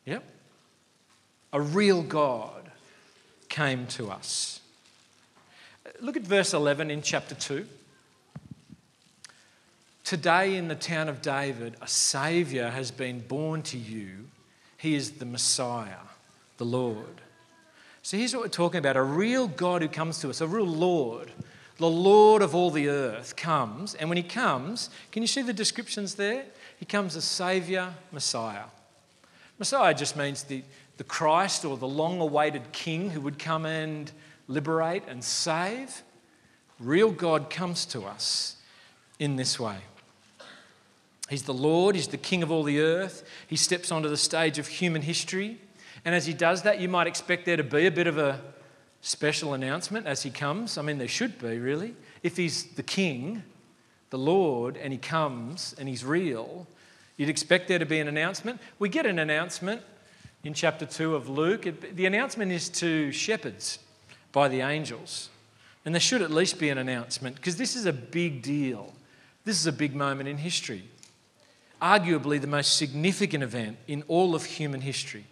Yep. 0.06 0.24
A 1.52 1.60
real 1.60 2.04
God 2.04 2.65
came 3.56 3.88
to 3.88 4.12
us. 4.12 4.60
Look 6.02 6.18
at 6.18 6.24
verse 6.24 6.54
11 6.54 6.92
in 6.92 7.02
chapter 7.02 7.36
2. 7.36 7.66
Today, 10.04 10.58
in 10.58 10.68
the 10.68 10.76
town 10.76 11.08
of 11.08 11.22
David, 11.22 11.78
a 11.82 11.88
Saviour 11.88 12.70
has 12.70 12.92
been 12.92 13.22
born 13.22 13.62
to 13.64 13.78
you. 13.78 14.28
He 14.78 14.94
is 14.94 15.14
the 15.14 15.26
Messiah, 15.26 16.04
the 16.58 16.66
Lord. 16.66 17.22
So 18.02 18.18
here's 18.18 18.36
what 18.36 18.44
we're 18.44 18.50
talking 18.50 18.80
about 18.80 18.98
a 18.98 19.02
real 19.02 19.48
God 19.48 19.82
who 19.82 19.88
comes 19.88 20.20
to 20.20 20.30
us, 20.30 20.42
a 20.42 20.48
real 20.48 20.68
Lord 20.68 21.32
the 21.78 21.90
Lord 21.90 22.42
of 22.42 22.56
all 22.56 22.72
the 22.72 22.88
earth 22.88 23.36
comes, 23.36 23.96
and 23.96 24.08
when 24.08 24.18
he 24.18 24.24
comes, 24.24 24.90
can 25.12 25.22
you 25.22 25.28
see 25.28 25.42
the 25.42 25.52
descriptions 25.52 26.16
there? 26.16 26.46
He 26.80 26.86
comes 26.86 27.18
as 27.18 27.26
Saviour, 27.26 27.94
Messiah. 28.14 28.64
Messiah 29.60 29.94
just 29.94 30.16
means 30.16 30.44
the, 30.44 30.64
the 30.98 31.04
Christ 31.04 31.66
or 31.66 31.78
the 31.78 31.88
long 31.88 32.22
awaited 32.22 32.72
King 32.72 33.12
who 33.12 33.22
would 33.22 33.40
come 33.40 33.66
and 33.66 34.12
liberate 34.48 35.04
and 35.08 35.24
save. 35.24 36.04
Real 36.80 37.12
God 37.12 37.50
comes 37.50 37.86
to 37.88 38.04
us 38.04 38.58
in 39.20 39.36
this 39.36 39.60
way. 39.60 39.78
He's 41.30 41.44
the 41.44 41.54
Lord, 41.54 41.96
He's 41.96 42.08
the 42.08 42.18
King 42.18 42.44
of 42.44 42.52
all 42.52 42.64
the 42.64 42.80
earth. 42.80 43.28
He 43.48 43.56
steps 43.56 43.92
onto 43.92 44.10
the 44.10 44.18
stage 44.18 44.60
of 44.60 44.68
human 44.68 45.02
history. 45.02 45.60
And 46.04 46.14
as 46.14 46.26
He 46.26 46.34
does 46.34 46.62
that, 46.64 46.80
you 46.80 46.88
might 46.88 47.08
expect 47.08 47.46
there 47.46 47.58
to 47.58 47.64
be 47.64 47.88
a 47.88 47.92
bit 47.92 48.08
of 48.08 48.18
a 48.18 48.42
special 49.06 49.54
announcement 49.54 50.08
as 50.08 50.24
he 50.24 50.32
comes. 50.32 50.80
I 50.80 50.82
mean, 50.82 50.98
there 50.98 51.08
should 51.08 51.38
be, 51.38 51.60
really. 51.60 51.96
If 52.24 52.38
he's 52.38 52.64
the 52.64 52.84
king, 52.84 53.44
the 54.10 54.18
Lord, 54.18 54.78
and 54.78 54.92
he 54.92 54.98
comes 54.98 55.76
and 55.78 55.88
he's 55.88 56.04
real, 56.04 56.66
you'd 57.16 57.30
expect 57.30 57.68
there 57.68 57.78
to 57.78 57.86
be 57.86 58.00
an 58.00 58.08
announcement. 58.08 58.60
We 58.80 58.90
get 58.90 59.06
an 59.06 59.20
announcement 59.20 59.82
in 60.46 60.54
chapter 60.54 60.86
2 60.86 61.16
of 61.16 61.28
Luke. 61.28 61.68
The 61.96 62.06
announcement 62.06 62.52
is 62.52 62.70
to 62.70 63.12
shepherds 63.12 63.80
by 64.32 64.48
the 64.48 64.62
angels. 64.62 65.30
And 65.84 65.94
there 65.94 66.00
should 66.00 66.22
at 66.22 66.30
least 66.30 66.60
be 66.60 66.70
an 66.70 66.78
announcement 66.78 67.36
because 67.36 67.58
this 67.58 67.76
is 67.76 67.88
a 67.88 67.94
big 67.94 68.44
deal. 68.44 68.94
This 69.44 69.60
is 69.60 69.66
a 69.66 69.72
big 69.72 69.96
moment 69.96 70.30
in 70.30 70.38
history. 70.38 70.84
Arguably 71.82 72.40
the 72.40 72.48
most 72.48 72.78
significant 72.78 73.44
event 73.44 73.78
in 73.88 74.04
all 74.08 74.36
of 74.36 74.46
human 74.46 74.82
history. 74.82 75.26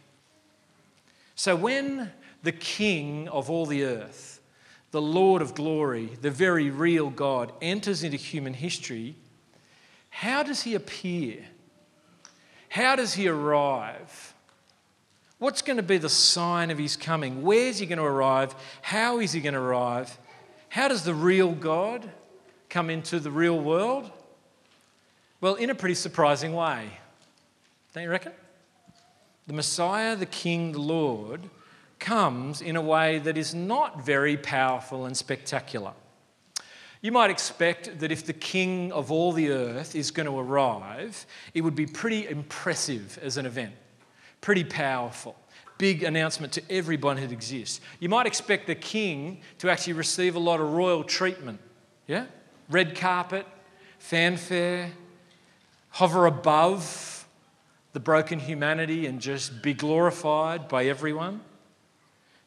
So 1.35 1.55
when 1.55 2.11
the 2.41 2.51
King 2.51 3.27
of 3.29 3.51
all 3.51 3.67
the 3.67 3.83
earth, 3.83 4.41
the 4.89 5.01
Lord 5.01 5.43
of 5.43 5.53
glory, 5.53 6.09
the 6.21 6.31
very 6.31 6.71
real 6.71 7.11
God, 7.11 7.51
enters 7.61 8.03
into 8.03 8.17
human 8.17 8.55
history, 8.55 9.15
how 10.09 10.41
does 10.41 10.63
he 10.63 10.73
appear? 10.73 11.45
How 12.69 12.95
does 12.95 13.13
he 13.13 13.27
arrive? 13.27 14.32
What's 15.43 15.61
going 15.61 15.75
to 15.75 15.83
be 15.83 15.97
the 15.97 16.07
sign 16.07 16.71
of 16.71 16.77
his 16.77 16.95
coming? 16.95 17.41
Where's 17.41 17.77
he 17.77 17.85
going 17.85 17.97
to 17.97 18.05
arrive? 18.05 18.55
How 18.81 19.19
is 19.19 19.33
he 19.33 19.41
going 19.41 19.55
to 19.55 19.59
arrive? 19.59 20.17
How 20.69 20.87
does 20.87 21.03
the 21.03 21.13
real 21.13 21.51
God 21.51 22.09
come 22.69 22.89
into 22.89 23.19
the 23.19 23.29
real 23.29 23.59
world? 23.59 24.09
Well, 25.41 25.55
in 25.55 25.69
a 25.69 25.75
pretty 25.75 25.95
surprising 25.95 26.53
way. 26.53 26.87
Don't 27.93 28.03
you 28.03 28.09
reckon? 28.09 28.31
The 29.47 29.51
Messiah, 29.51 30.15
the 30.15 30.25
King, 30.25 30.71
the 30.71 30.79
Lord, 30.79 31.41
comes 31.99 32.61
in 32.61 32.77
a 32.77 32.81
way 32.81 33.19
that 33.19 33.37
is 33.37 33.53
not 33.53 34.05
very 34.05 34.37
powerful 34.37 35.05
and 35.05 35.17
spectacular. 35.17 35.91
You 37.01 37.11
might 37.11 37.31
expect 37.31 37.99
that 37.99 38.13
if 38.13 38.25
the 38.25 38.31
king 38.31 38.93
of 38.93 39.11
all 39.11 39.33
the 39.33 39.49
earth 39.49 39.93
is 39.93 40.09
going 40.09 40.27
to 40.27 40.39
arrive, 40.39 41.25
it 41.53 41.59
would 41.59 41.75
be 41.75 41.85
pretty 41.85 42.29
impressive 42.29 43.19
as 43.21 43.35
an 43.35 43.45
event, 43.45 43.73
pretty 44.43 44.65
powerful, 44.65 45.37
big 45.77 46.03
announcement 46.03 46.51
to 46.51 46.61
everyone 46.69 47.15
who 47.15 47.25
exists. 47.29 47.79
You 48.01 48.09
might 48.09 48.27
expect 48.27 48.67
the 48.67 48.75
king 48.75 49.39
to 49.59 49.69
actually 49.69 49.93
receive 49.93 50.35
a 50.35 50.39
lot 50.39 50.59
of 50.59 50.73
royal 50.73 51.01
treatment, 51.01 51.61
yeah? 52.07 52.25
Red 52.69 52.93
carpet, 52.93 53.47
fanfare, 53.99 54.91
hover 55.91 56.25
above 56.25 57.25
the 57.93 58.01
broken 58.01 58.37
humanity 58.37 59.05
and 59.05 59.21
just 59.21 59.63
be 59.63 59.73
glorified 59.73 60.67
by 60.67 60.87
everyone. 60.87 61.39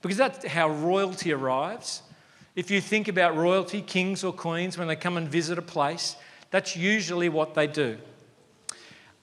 Because 0.03 0.19
that's 0.19 0.45
how 0.47 0.69
royalty 0.69 1.33
arrives. 1.33 2.03
If 2.55 2.71
you 2.71 2.83
think 2.83 3.09
about 3.09 3.35
royalty, 3.37 3.81
kings 3.81 4.23
or 4.23 4.35
queens, 4.35 4.77
when 4.77 4.87
they 4.87 4.97
come 4.97 5.17
and 5.17 5.29
visit 5.29 5.57
a 5.57 5.63
place, 5.63 6.17
that's 6.51 6.77
usually 6.77 7.31
what 7.31 7.55
they 7.55 7.67
do. 7.67 7.97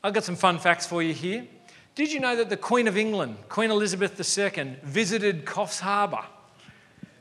I've 0.03 0.13
got 0.13 0.24
some 0.24 0.36
fun 0.36 0.58
facts 0.58 0.88
for 0.88 1.03
you 1.03 1.13
here. 1.13 1.46
Did 1.95 2.12
you 2.12 2.19
know 2.19 2.35
that 2.35 2.50
the 2.50 2.57
Queen 2.57 2.88
of 2.88 2.97
England, 2.97 3.38
Queen 3.50 3.69
Elizabeth 3.69 4.19
II, 4.19 4.77
visited 4.83 5.45
Coffs 5.45 5.79
Harbour 5.79 6.25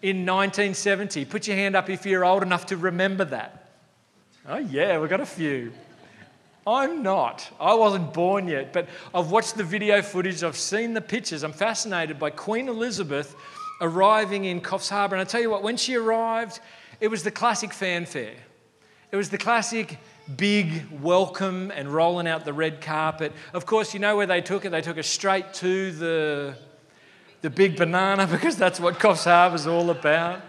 in 0.00 0.25
1970? 0.25 1.26
Put 1.26 1.47
your 1.47 1.57
hand 1.57 1.76
up 1.76 1.91
if 1.91 2.07
you're 2.07 2.25
old 2.25 2.43
enough 2.43 2.67
to 2.67 2.79
remember 2.79 3.26
that. 3.26 3.69
Oh, 4.49 4.57
yeah, 4.57 4.99
we've 4.99 5.11
got 5.11 5.21
a 5.21 5.26
few. 5.26 5.73
I'm 6.67 7.02
not. 7.02 7.50
I 7.61 7.75
wasn't 7.75 8.14
born 8.14 8.49
yet, 8.49 8.73
but 8.73 8.88
I've 9.14 9.31
watched 9.31 9.57
the 9.57 9.64
video 9.64 10.00
footage, 10.00 10.43
I've 10.43 10.57
seen 10.57 10.95
the 10.95 11.00
pictures. 11.02 11.43
I'm 11.43 11.52
fascinated 11.52 12.19
by 12.19 12.31
Queen 12.31 12.69
Elizabeth 12.69 13.37
arriving 13.83 14.47
in 14.47 14.61
Coffs 14.62 14.88
Harbour. 14.88 15.17
And 15.17 15.21
I 15.21 15.25
tell 15.25 15.41
you 15.41 15.50
what, 15.50 15.62
when 15.62 15.76
she 15.76 15.97
arrived, 15.97 16.61
it 16.99 17.09
was 17.09 17.25
the 17.25 17.31
classic 17.31 17.75
fanfare. 17.75 18.37
It 19.11 19.17
was 19.17 19.29
the 19.29 19.38
classic 19.38 19.99
big 20.37 20.88
welcome 21.00 21.71
and 21.75 21.88
rolling 21.88 22.26
out 22.26 22.45
the 22.45 22.52
red 22.52 22.81
carpet. 22.81 23.33
Of 23.52 23.67
course, 23.67 23.95
you 23.95 24.00
know 24.00 24.17
where 24.17 24.26
they 24.26 24.41
took 24.41 24.64
it? 24.64 24.71
They 24.71 24.81
took 24.81 24.97
her 24.97 25.02
straight 25.02 25.52
to 25.55 25.93
the, 25.93 26.57
the 27.41 27.50
big 27.50 27.76
banana 27.76 28.26
because 28.31 28.57
that's 28.57 28.81
what 28.81 28.99
Coffs 28.99 29.25
Harbour's 29.25 29.67
all 29.67 29.91
about. 29.91 30.41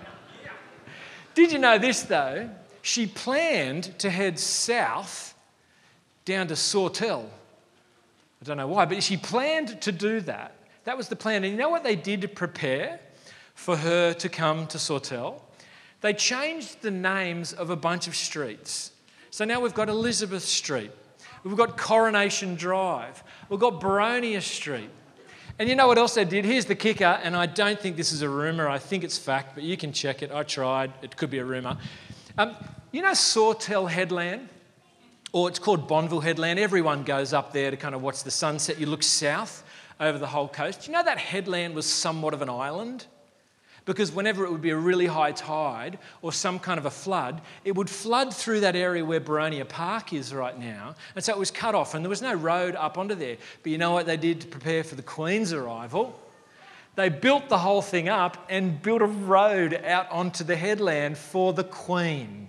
Did 1.35 1.51
you 1.51 1.59
know 1.59 1.77
this 1.77 2.03
though? 2.03 2.49
She 2.81 3.07
planned 3.07 3.97
to 3.99 4.09
head 4.09 4.37
south 4.39 5.35
down 6.25 6.47
to 6.47 6.55
Sawtell. 6.55 7.29
I 8.41 8.45
don't 8.45 8.57
know 8.57 8.67
why, 8.67 8.85
but 8.85 9.01
she 9.01 9.17
planned 9.17 9.81
to 9.81 9.91
do 9.91 10.19
that. 10.21 10.55
That 10.83 10.97
was 10.97 11.07
the 11.07 11.15
plan. 11.15 11.43
And 11.43 11.53
you 11.53 11.57
know 11.57 11.69
what 11.69 11.83
they 11.83 11.95
did 11.95 12.21
to 12.21 12.27
prepare 12.27 12.99
for 13.55 13.77
her 13.77 14.13
to 14.13 14.29
come 14.29 14.67
to 14.67 14.79
Sawtell? 14.79 15.41
They 16.01 16.13
changed 16.13 16.81
the 16.81 16.91
names 16.91 17.53
of 17.53 17.69
a 17.69 17.77
bunch 17.77 18.07
of 18.07 18.15
streets. 18.15 18.91
So 19.33 19.45
now 19.45 19.59
we've 19.59 19.73
got 19.73 19.89
Elizabeth 19.89 20.43
Street, 20.43 20.91
we've 21.43 21.57
got 21.57 21.75
Coronation 21.75 22.53
Drive, 22.53 23.23
we've 23.49 23.59
got 23.59 23.81
Boronia 23.81 24.39
Street. 24.43 24.91
And 25.57 25.67
you 25.67 25.73
know 25.73 25.87
what 25.87 25.97
else 25.97 26.13
they 26.13 26.23
did? 26.23 26.45
Here's 26.45 26.65
the 26.65 26.75
kicker, 26.75 27.19
and 27.23 27.35
I 27.35 27.47
don't 27.47 27.79
think 27.79 27.97
this 27.97 28.11
is 28.11 28.21
a 28.21 28.29
rumour, 28.29 28.69
I 28.69 28.77
think 28.77 29.03
it's 29.03 29.17
fact, 29.17 29.55
but 29.55 29.63
you 29.63 29.75
can 29.75 29.91
check 29.91 30.21
it. 30.21 30.31
I 30.31 30.43
tried, 30.43 30.93
it 31.01 31.17
could 31.17 31.31
be 31.31 31.39
a 31.39 31.45
rumour. 31.45 31.79
Um, 32.37 32.55
you 32.91 33.01
know 33.01 33.15
Sawtell 33.15 33.87
Headland? 33.87 34.49
or 35.31 35.49
it's 35.49 35.57
called 35.57 35.87
Bonville 35.87 36.21
Headland. 36.21 36.59
Everyone 36.59 37.03
goes 37.03 37.33
up 37.33 37.53
there 37.53 37.71
to 37.71 37.77
kind 37.77 37.95
of 37.95 38.03
watch 38.03 38.23
the 38.23 38.29
sunset. 38.29 38.79
You 38.79 38.85
look 38.85 39.01
south 39.01 39.63
over 39.99 40.19
the 40.19 40.27
whole 40.27 40.47
coast. 40.47 40.85
You 40.85 40.93
know 40.93 41.03
that 41.03 41.17
headland 41.17 41.73
was 41.73 41.87
somewhat 41.87 42.35
of 42.35 42.43
an 42.43 42.51
island? 42.51 43.07
Because 43.85 44.13
whenever 44.13 44.45
it 44.45 44.51
would 44.51 44.61
be 44.61 44.69
a 44.69 44.77
really 44.77 45.07
high 45.07 45.33
tide 45.33 45.99
or 46.21 46.31
some 46.31 46.57
kind 46.57 46.77
of 46.77 46.85
a 46.85 46.91
flood, 46.91 47.41
it 47.65 47.75
would 47.75 47.89
flood 47.89 48.33
through 48.33 48.61
that 48.61 48.75
area 48.77 49.03
where 49.03 49.19
Boronia 49.19 49.67
Park 49.67 50.13
is 50.13 50.33
right 50.33 50.57
now. 50.57 50.95
And 51.15 51.23
so 51.23 51.33
it 51.33 51.39
was 51.39 51.51
cut 51.51 51.75
off, 51.75 51.93
and 51.93 52.03
there 52.03 52.09
was 52.09 52.21
no 52.21 52.33
road 52.33 52.75
up 52.75 52.97
onto 52.97 53.15
there. 53.15 53.37
But 53.61 53.71
you 53.71 53.77
know 53.77 53.91
what 53.91 54.05
they 54.05 54.15
did 54.15 54.41
to 54.41 54.47
prepare 54.47 54.83
for 54.85 54.95
the 54.95 55.01
Queen's 55.01 55.51
arrival? 55.51 56.17
They 56.95 57.09
built 57.09 57.49
the 57.49 57.57
whole 57.57 57.81
thing 57.81 58.07
up 58.07 58.37
and 58.49 58.81
built 58.81 59.01
a 59.01 59.07
road 59.07 59.73
out 59.73 60.09
onto 60.11 60.43
the 60.43 60.55
headland 60.55 61.17
for 61.17 61.51
the 61.51 61.63
Queen. 61.63 62.47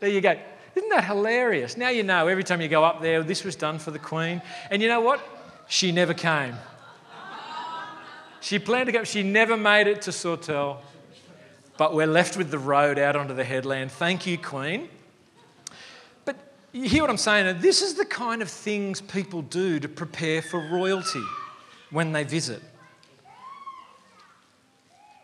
There 0.00 0.10
you 0.10 0.20
go. 0.20 0.36
Isn't 0.74 0.88
that 0.90 1.04
hilarious? 1.04 1.76
Now 1.76 1.90
you 1.90 2.02
know 2.02 2.26
every 2.26 2.44
time 2.44 2.60
you 2.60 2.68
go 2.68 2.84
up 2.84 3.00
there, 3.00 3.22
this 3.22 3.44
was 3.44 3.54
done 3.54 3.78
for 3.78 3.90
the 3.90 3.98
Queen. 3.98 4.42
And 4.70 4.82
you 4.82 4.88
know 4.88 5.00
what? 5.00 5.20
She 5.68 5.92
never 5.92 6.12
came. 6.12 6.54
She 8.46 8.60
planned 8.60 8.86
to 8.86 8.92
go, 8.92 9.02
she 9.02 9.24
never 9.24 9.56
made 9.56 9.88
it 9.88 10.02
to 10.02 10.12
Sawtell, 10.12 10.80
but 11.76 11.92
we're 11.92 12.06
left 12.06 12.36
with 12.36 12.52
the 12.52 12.60
road 12.60 12.96
out 12.96 13.16
onto 13.16 13.34
the 13.34 13.42
headland. 13.42 13.90
Thank 13.90 14.24
you, 14.24 14.38
Queen. 14.38 14.88
But 16.24 16.36
you 16.70 16.88
hear 16.88 17.02
what 17.02 17.10
I'm 17.10 17.16
saying? 17.16 17.60
This 17.60 17.82
is 17.82 17.94
the 17.94 18.04
kind 18.04 18.42
of 18.42 18.48
things 18.48 19.00
people 19.00 19.42
do 19.42 19.80
to 19.80 19.88
prepare 19.88 20.42
for 20.42 20.60
royalty 20.60 21.24
when 21.90 22.12
they 22.12 22.22
visit. 22.22 22.62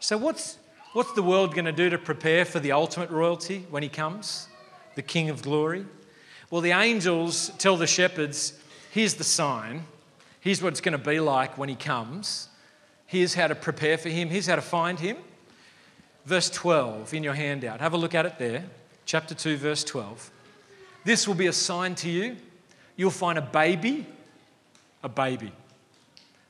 So, 0.01 0.19
what's, 0.19 0.59
what's 0.93 1.13
the 1.13 1.23
world 1.23 1.55
going 1.55 1.67
to 1.67 1.71
do 1.71 1.91
to 1.91 1.99
prepare 1.99 2.45
for 2.45 2.59
the 2.59 2.73
ultimate 2.73 3.11
royalty 3.11 3.67
when 3.71 3.85
he 3.85 3.89
comes, 3.89 4.49
the 4.97 5.03
King 5.03 5.31
of 5.31 5.43
glory? 5.43 5.87
Well, 6.51 6.61
the 6.61 6.73
angels 6.73 7.53
tell 7.59 7.77
the 7.77 7.87
shepherds 7.87 8.55
here's 8.91 9.15
the 9.15 9.23
sign, 9.23 9.85
here's 10.41 10.61
what 10.61 10.73
it's 10.73 10.81
going 10.81 10.99
to 10.99 10.99
be 10.99 11.21
like 11.21 11.57
when 11.57 11.69
he 11.69 11.77
comes, 11.77 12.49
here's 13.13 13.35
how 13.35 13.47
to 13.47 13.55
prepare 13.55 13.99
for 13.99 14.09
him, 14.09 14.31
here's 14.31 14.47
how 14.47 14.57
to 14.57 14.63
find 14.63 14.99
him. 14.99 15.19
Verse 16.25 16.49
12 16.49 17.13
in 17.13 17.23
your 17.23 17.35
handout, 17.35 17.81
have 17.81 17.93
a 17.93 17.97
look 17.99 18.15
at 18.15 18.25
it 18.25 18.39
there, 18.39 18.65
chapter 19.05 19.35
2, 19.35 19.59
verse 19.59 19.85
12. 19.85 20.31
This 21.05 21.29
will 21.29 21.35
be 21.35 21.47
a 21.47 21.53
sign 21.53 21.95
to 21.97 22.09
you. 22.09 22.37
You'll 22.97 23.11
find 23.11 23.37
a 23.37 23.43
baby, 23.43 24.07
a 25.03 25.11
baby, 25.11 25.53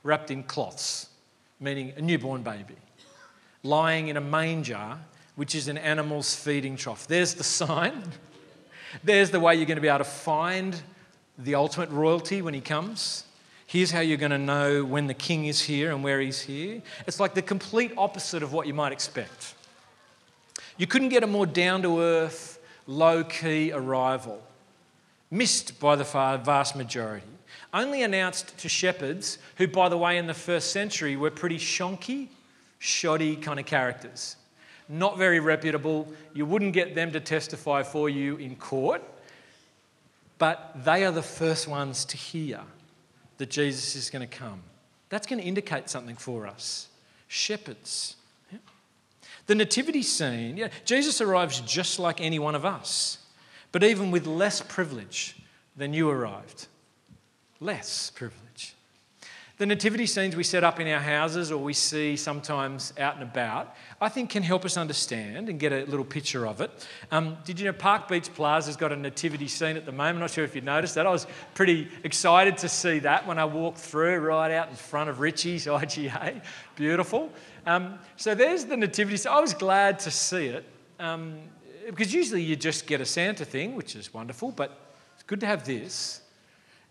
wrapped 0.03 0.31
in 0.31 0.43
cloths, 0.43 1.09
meaning 1.59 1.91
a 1.97 2.01
newborn 2.01 2.43
baby 2.43 2.75
lying 3.63 4.07
in 4.07 4.15
a 4.15 4.21
manger, 4.21 4.97
which 5.35 5.55
is 5.55 5.67
an 5.67 5.77
animal's 5.77 6.33
feeding 6.33 6.77
trough. 6.77 7.07
There's 7.07 7.33
the 7.33 7.43
sign. 7.43 8.03
There's 9.03 9.31
the 9.31 9.39
way 9.39 9.55
you're 9.55 9.65
going 9.65 9.75
to 9.77 9.81
be 9.81 9.89
able 9.89 9.97
to 9.99 10.05
find 10.05 10.81
the 11.37 11.55
ultimate 11.55 11.89
royalty 11.89 12.41
when 12.41 12.53
he 12.53 12.61
comes. 12.61 13.25
Here's 13.73 13.89
how 13.89 14.01
you're 14.01 14.17
going 14.17 14.29
to 14.29 14.37
know 14.37 14.85
when 14.85 15.07
the 15.07 15.15
king 15.15 15.45
is 15.45 15.59
here 15.59 15.91
and 15.91 16.03
where 16.03 16.21
he's 16.21 16.39
here. 16.39 16.79
It's 17.07 17.19
like 17.19 17.33
the 17.33 17.41
complete 17.41 17.91
opposite 17.97 18.43
of 18.43 18.53
what 18.53 18.67
you 18.67 18.73
might 18.75 18.91
expect. 18.91 19.55
You 20.77 20.85
couldn't 20.85 21.09
get 21.09 21.23
a 21.23 21.27
more 21.27 21.47
down 21.47 21.81
to 21.81 21.99
earth, 21.99 22.59
low 22.85 23.23
key 23.23 23.71
arrival, 23.71 24.43
missed 25.31 25.79
by 25.79 25.95
the 25.95 26.03
vast 26.03 26.75
majority. 26.75 27.25
Only 27.73 28.03
announced 28.03 28.55
to 28.59 28.69
shepherds, 28.69 29.39
who, 29.55 29.67
by 29.67 29.89
the 29.89 29.97
way, 29.97 30.19
in 30.19 30.27
the 30.27 30.35
first 30.35 30.69
century 30.69 31.17
were 31.17 31.31
pretty 31.31 31.57
shonky 31.57 32.27
shoddy 32.77 33.35
kind 33.35 33.59
of 33.59 33.65
characters. 33.65 34.35
Not 34.87 35.17
very 35.17 35.39
reputable. 35.39 36.13
You 36.35 36.45
wouldn't 36.45 36.73
get 36.73 36.93
them 36.93 37.11
to 37.13 37.19
testify 37.19 37.81
for 37.81 38.07
you 38.07 38.35
in 38.35 38.55
court. 38.55 39.01
But 40.37 40.75
they 40.85 41.05
are 41.05 41.11
the 41.11 41.23
first 41.23 41.67
ones 41.67 42.05
to 42.05 42.17
hear 42.17 42.59
that 43.37 43.49
Jesus 43.49 43.95
is 43.95 44.09
going 44.09 44.27
to 44.27 44.37
come. 44.37 44.61
That's 45.09 45.27
going 45.27 45.39
to 45.39 45.45
indicate 45.45 45.89
something 45.89 46.15
for 46.15 46.47
us. 46.47 46.87
Shepherds. 47.27 48.15
Yeah. 48.51 48.59
The 49.47 49.55
nativity 49.55 50.03
scene, 50.03 50.57
yeah, 50.57 50.69
Jesus 50.85 51.21
arrives 51.21 51.59
just 51.61 51.99
like 51.99 52.21
any 52.21 52.39
one 52.39 52.55
of 52.55 52.65
us, 52.65 53.19
but 53.71 53.83
even 53.83 54.11
with 54.11 54.25
less 54.25 54.61
privilege 54.61 55.35
than 55.75 55.93
you 55.93 56.09
arrived. 56.09 56.67
Less 57.59 58.11
privilege. 58.11 58.42
The 59.57 59.67
nativity 59.67 60.07
scenes 60.07 60.35
we 60.35 60.43
set 60.43 60.63
up 60.63 60.79
in 60.79 60.87
our 60.87 60.99
houses 60.99 61.51
or 61.51 61.61
we 61.61 61.73
see 61.73 62.15
sometimes 62.15 62.91
out 62.97 63.13
and 63.13 63.21
about, 63.21 63.75
I 64.01 64.09
think 64.09 64.31
can 64.31 64.41
help 64.41 64.65
us 64.65 64.77
understand 64.77 65.47
and 65.47 65.59
get 65.59 65.71
a 65.71 65.85
little 65.85 66.05
picture 66.05 66.47
of 66.47 66.59
it. 66.59 66.71
Um, 67.11 67.37
did 67.45 67.59
you 67.59 67.67
know 67.67 67.73
Park 67.73 68.07
Beach 68.07 68.33
Plaza's 68.33 68.75
got 68.75 68.91
a 68.91 68.95
nativity 68.95 69.47
scene 69.47 69.77
at 69.77 69.85
the 69.85 69.91
moment? 69.91 70.15
I'm 70.15 70.21
not 70.21 70.31
sure 70.31 70.43
if 70.43 70.55
you 70.55 70.61
noticed 70.61 70.95
that. 70.95 71.05
I 71.05 71.11
was 71.11 71.27
pretty 71.53 71.87
excited 72.03 72.57
to 72.57 72.69
see 72.69 72.97
that 72.99 73.27
when 73.27 73.37
I 73.37 73.45
walked 73.45 73.77
through 73.77 74.21
right 74.21 74.51
out 74.51 74.69
in 74.69 74.75
front 74.75 75.11
of 75.11 75.19
Richie's 75.19 75.65
IGA. 75.67 76.41
Beautiful. 76.75 77.31
Um, 77.67 77.99
so 78.17 78.33
there's 78.33 78.65
the 78.65 78.75
nativity. 78.75 79.29
I 79.29 79.39
was 79.39 79.53
glad 79.53 79.99
to 79.99 80.09
see 80.09 80.47
it 80.47 80.65
um, 80.99 81.37
because 81.85 82.11
usually 82.11 82.41
you 82.41 82.55
just 82.55 82.87
get 82.87 83.01
a 83.01 83.05
Santa 83.05 83.45
thing, 83.45 83.75
which 83.75 83.95
is 83.95 84.11
wonderful, 84.11 84.49
but 84.49 84.79
it's 85.13 85.23
good 85.23 85.41
to 85.41 85.45
have 85.45 85.63
this. 85.63 86.21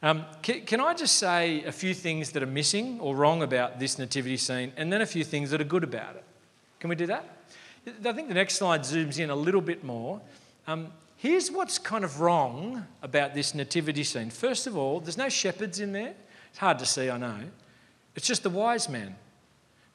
Um, 0.04 0.24
can, 0.42 0.62
can, 0.62 0.80
I 0.80 0.94
just 0.94 1.16
say 1.16 1.62
a 1.62 1.70
few 1.70 1.94
things 1.94 2.32
that 2.32 2.42
are 2.42 2.46
missing 2.46 2.98
or 2.98 3.14
wrong 3.14 3.42
about 3.42 3.78
this 3.78 3.98
nativity 3.98 4.36
scene 4.36 4.72
and 4.76 4.92
then 4.92 5.00
a 5.00 5.06
few 5.06 5.22
things 5.22 5.50
that 5.50 5.60
are 5.60 5.64
good 5.64 5.84
about 5.84 6.16
it? 6.16 6.24
Can 6.80 6.90
we 6.90 6.96
do 6.96 7.06
that? 7.06 7.24
I 8.04 8.12
think 8.12 8.26
the 8.26 8.34
next 8.34 8.56
slide 8.56 8.80
zooms 8.80 9.20
in 9.20 9.30
a 9.30 9.36
little 9.36 9.60
bit 9.60 9.84
more. 9.84 10.20
Um, 10.66 10.88
here's 11.16 11.52
what's 11.52 11.78
kind 11.78 12.04
of 12.04 12.20
wrong 12.20 12.84
about 13.00 13.34
this 13.34 13.54
nativity 13.54 14.02
scene. 14.02 14.30
First 14.30 14.66
of 14.66 14.76
all, 14.76 14.98
there's 14.98 15.16
no 15.16 15.28
shepherds 15.28 15.78
in 15.78 15.92
there. 15.92 16.14
It's 16.50 16.58
hard 16.58 16.80
to 16.80 16.86
see, 16.86 17.08
I 17.08 17.16
know. 17.16 17.38
It's 18.16 18.26
just 18.26 18.42
the 18.42 18.50
wise 18.50 18.88
man. 18.88 19.14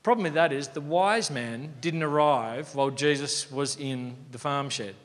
Problem 0.03 0.23
with 0.23 0.35
that 0.35 0.53
is 0.53 0.69
the 0.69 0.79
wise 0.79 1.29
man 1.29 1.73
didn't 1.81 2.03
arrive 2.03 2.73
while 2.75 2.91
Jesus 2.91 3.51
was 3.51 3.75
in 3.75 4.15
the 4.31 4.37
farm 4.37 4.69
shed. 4.69 4.95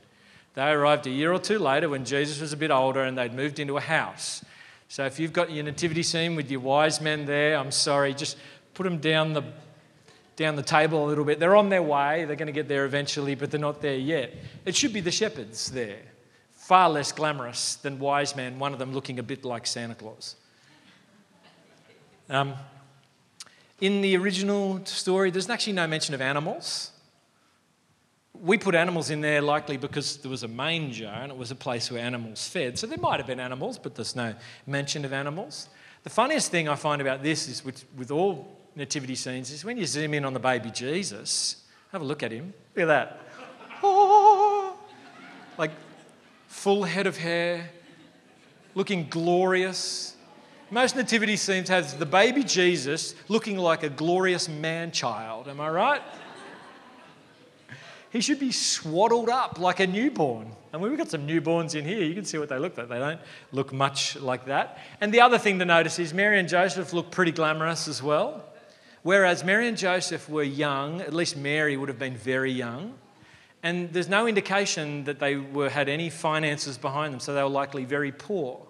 They 0.54 0.70
arrived 0.70 1.08
a 1.08 1.10
year 1.10 1.32
or 1.32 1.40
two 1.40 1.58
later 1.58 1.88
when 1.88 2.04
Jesus 2.04 2.40
was 2.40 2.52
a 2.52 2.56
bit 2.56 2.70
older 2.70 3.02
and 3.02 3.18
they'd 3.18 3.34
moved 3.34 3.58
into 3.58 3.76
a 3.76 3.80
house. 3.80 4.44
So 4.92 5.06
if 5.06 5.18
you've 5.18 5.32
got 5.32 5.50
your 5.50 5.64
nativity 5.64 6.02
scene 6.02 6.36
with 6.36 6.50
your 6.50 6.60
wise 6.60 7.00
men 7.00 7.24
there, 7.24 7.56
I'm 7.56 7.70
sorry, 7.70 8.12
just 8.12 8.36
put 8.74 8.82
them 8.82 8.98
down 8.98 9.32
the 9.32 9.42
down 10.36 10.54
the 10.54 10.62
table 10.62 11.06
a 11.06 11.08
little 11.08 11.24
bit. 11.24 11.40
They're 11.40 11.56
on 11.56 11.70
their 11.70 11.82
way. 11.82 12.26
They're 12.26 12.36
going 12.36 12.48
to 12.48 12.52
get 12.52 12.68
there 12.68 12.84
eventually, 12.84 13.34
but 13.34 13.50
they're 13.50 13.58
not 13.58 13.80
there 13.80 13.96
yet. 13.96 14.34
It 14.66 14.76
should 14.76 14.92
be 14.92 15.00
the 15.00 15.10
shepherds 15.10 15.70
there. 15.70 16.00
Far 16.50 16.90
less 16.90 17.10
glamorous 17.10 17.76
than 17.76 17.98
wise 18.00 18.36
men, 18.36 18.58
one 18.58 18.74
of 18.74 18.78
them 18.78 18.92
looking 18.92 19.18
a 19.18 19.22
bit 19.22 19.46
like 19.46 19.66
Santa 19.66 19.94
Claus. 19.94 20.36
Um, 22.28 22.52
in 23.80 24.02
the 24.02 24.14
original 24.18 24.84
story, 24.84 25.30
there's 25.30 25.48
actually 25.48 25.72
no 25.72 25.86
mention 25.86 26.14
of 26.14 26.20
animals 26.20 26.91
we 28.42 28.58
put 28.58 28.74
animals 28.74 29.10
in 29.10 29.20
there 29.20 29.40
likely 29.40 29.76
because 29.76 30.16
there 30.16 30.30
was 30.30 30.42
a 30.42 30.48
manger 30.48 31.06
and 31.06 31.30
it 31.30 31.38
was 31.38 31.52
a 31.52 31.54
place 31.54 31.92
where 31.92 32.02
animals 32.02 32.48
fed. 32.48 32.76
So 32.76 32.88
there 32.88 32.98
might 32.98 33.20
have 33.20 33.26
been 33.26 33.38
animals, 33.38 33.78
but 33.78 33.94
there's 33.94 34.16
no 34.16 34.34
mention 34.66 35.04
of 35.04 35.12
animals. 35.12 35.68
The 36.02 36.10
funniest 36.10 36.50
thing 36.50 36.68
I 36.68 36.74
find 36.74 37.00
about 37.00 37.22
this 37.22 37.48
is 37.48 37.64
with, 37.64 37.84
with 37.96 38.10
all 38.10 38.58
nativity 38.74 39.14
scenes 39.14 39.52
is 39.52 39.64
when 39.64 39.76
you 39.76 39.86
zoom 39.86 40.12
in 40.12 40.24
on 40.24 40.32
the 40.32 40.40
baby 40.40 40.72
Jesus, 40.72 41.62
have 41.92 42.02
a 42.02 42.04
look 42.04 42.24
at 42.24 42.32
him. 42.32 42.52
Look 42.74 42.82
at 42.82 42.86
that. 42.86 43.20
Oh, 43.80 44.76
like 45.58 45.70
full 46.48 46.82
head 46.82 47.06
of 47.06 47.16
hair, 47.16 47.70
looking 48.74 49.08
glorious. 49.08 50.16
Most 50.68 50.96
nativity 50.96 51.36
scenes 51.36 51.68
have 51.68 51.96
the 51.96 52.06
baby 52.06 52.42
Jesus 52.42 53.14
looking 53.28 53.56
like 53.56 53.84
a 53.84 53.88
glorious 53.88 54.48
man 54.48 54.90
child. 54.90 55.46
Am 55.46 55.60
I 55.60 55.68
right? 55.70 56.02
He 58.12 58.20
should 58.20 58.38
be 58.38 58.52
swaddled 58.52 59.30
up 59.30 59.58
like 59.58 59.80
a 59.80 59.86
newborn. 59.86 60.52
And 60.70 60.82
we've 60.82 60.96
got 60.98 61.08
some 61.08 61.26
newborns 61.26 61.74
in 61.74 61.86
here. 61.86 62.02
You 62.02 62.14
can 62.14 62.26
see 62.26 62.36
what 62.36 62.50
they 62.50 62.58
look 62.58 62.76
like. 62.76 62.90
They 62.90 62.98
don't 62.98 63.20
look 63.52 63.72
much 63.72 64.16
like 64.16 64.44
that. 64.46 64.78
And 65.00 65.14
the 65.14 65.22
other 65.22 65.38
thing 65.38 65.58
to 65.60 65.64
notice 65.64 65.98
is 65.98 66.12
Mary 66.12 66.38
and 66.38 66.46
Joseph 66.46 66.92
look 66.92 67.10
pretty 67.10 67.32
glamorous 67.32 67.88
as 67.88 68.02
well. 68.02 68.44
Whereas 69.02 69.44
Mary 69.44 69.66
and 69.66 69.78
Joseph 69.78 70.28
were 70.28 70.42
young, 70.42 71.00
at 71.00 71.14
least 71.14 71.38
Mary 71.38 71.74
would 71.78 71.88
have 71.88 71.98
been 71.98 72.16
very 72.16 72.52
young. 72.52 72.94
And 73.62 73.90
there's 73.94 74.10
no 74.10 74.26
indication 74.26 75.04
that 75.04 75.18
they 75.18 75.36
were, 75.36 75.70
had 75.70 75.88
any 75.88 76.10
finances 76.10 76.76
behind 76.76 77.14
them, 77.14 77.20
so 77.20 77.32
they 77.32 77.42
were 77.42 77.48
likely 77.48 77.86
very 77.86 78.12
poor. 78.12 78.60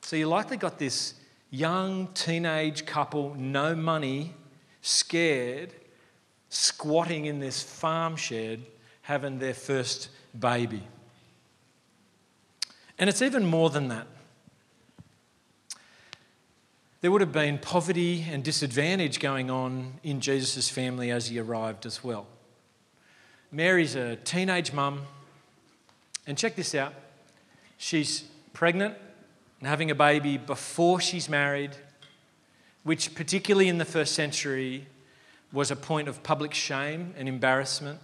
So 0.00 0.16
you 0.16 0.28
likely 0.28 0.56
got 0.56 0.78
this 0.78 1.12
young 1.50 2.08
teenage 2.14 2.86
couple, 2.86 3.34
no 3.34 3.74
money, 3.74 4.34
scared, 4.80 5.74
squatting 6.48 7.26
in 7.26 7.38
this 7.38 7.62
farm 7.62 8.16
shed 8.16 8.64
having 9.08 9.38
their 9.38 9.54
first 9.54 10.10
baby. 10.38 10.82
And 12.98 13.08
it's 13.08 13.22
even 13.22 13.46
more 13.46 13.70
than 13.70 13.88
that. 13.88 14.06
There 17.00 17.10
would 17.10 17.22
have 17.22 17.32
been 17.32 17.56
poverty 17.56 18.26
and 18.30 18.44
disadvantage 18.44 19.18
going 19.18 19.50
on 19.50 19.94
in 20.02 20.20
Jesus' 20.20 20.68
family 20.68 21.10
as 21.10 21.28
he 21.28 21.38
arrived 21.38 21.86
as 21.86 22.04
well. 22.04 22.26
Mary's 23.50 23.94
a 23.94 24.16
teenage 24.16 24.74
mum, 24.74 25.06
and 26.26 26.36
check 26.36 26.54
this 26.54 26.74
out 26.74 26.92
she's 27.78 28.24
pregnant 28.52 28.94
and 29.60 29.68
having 29.68 29.90
a 29.90 29.94
baby 29.94 30.36
before 30.36 31.00
she's 31.00 31.30
married, 31.30 31.70
which, 32.82 33.14
particularly 33.14 33.70
in 33.70 33.78
the 33.78 33.86
first 33.86 34.14
century, 34.14 34.86
was 35.50 35.70
a 35.70 35.76
point 35.76 36.08
of 36.08 36.22
public 36.22 36.52
shame 36.52 37.14
and 37.16 37.26
embarrassment. 37.26 38.00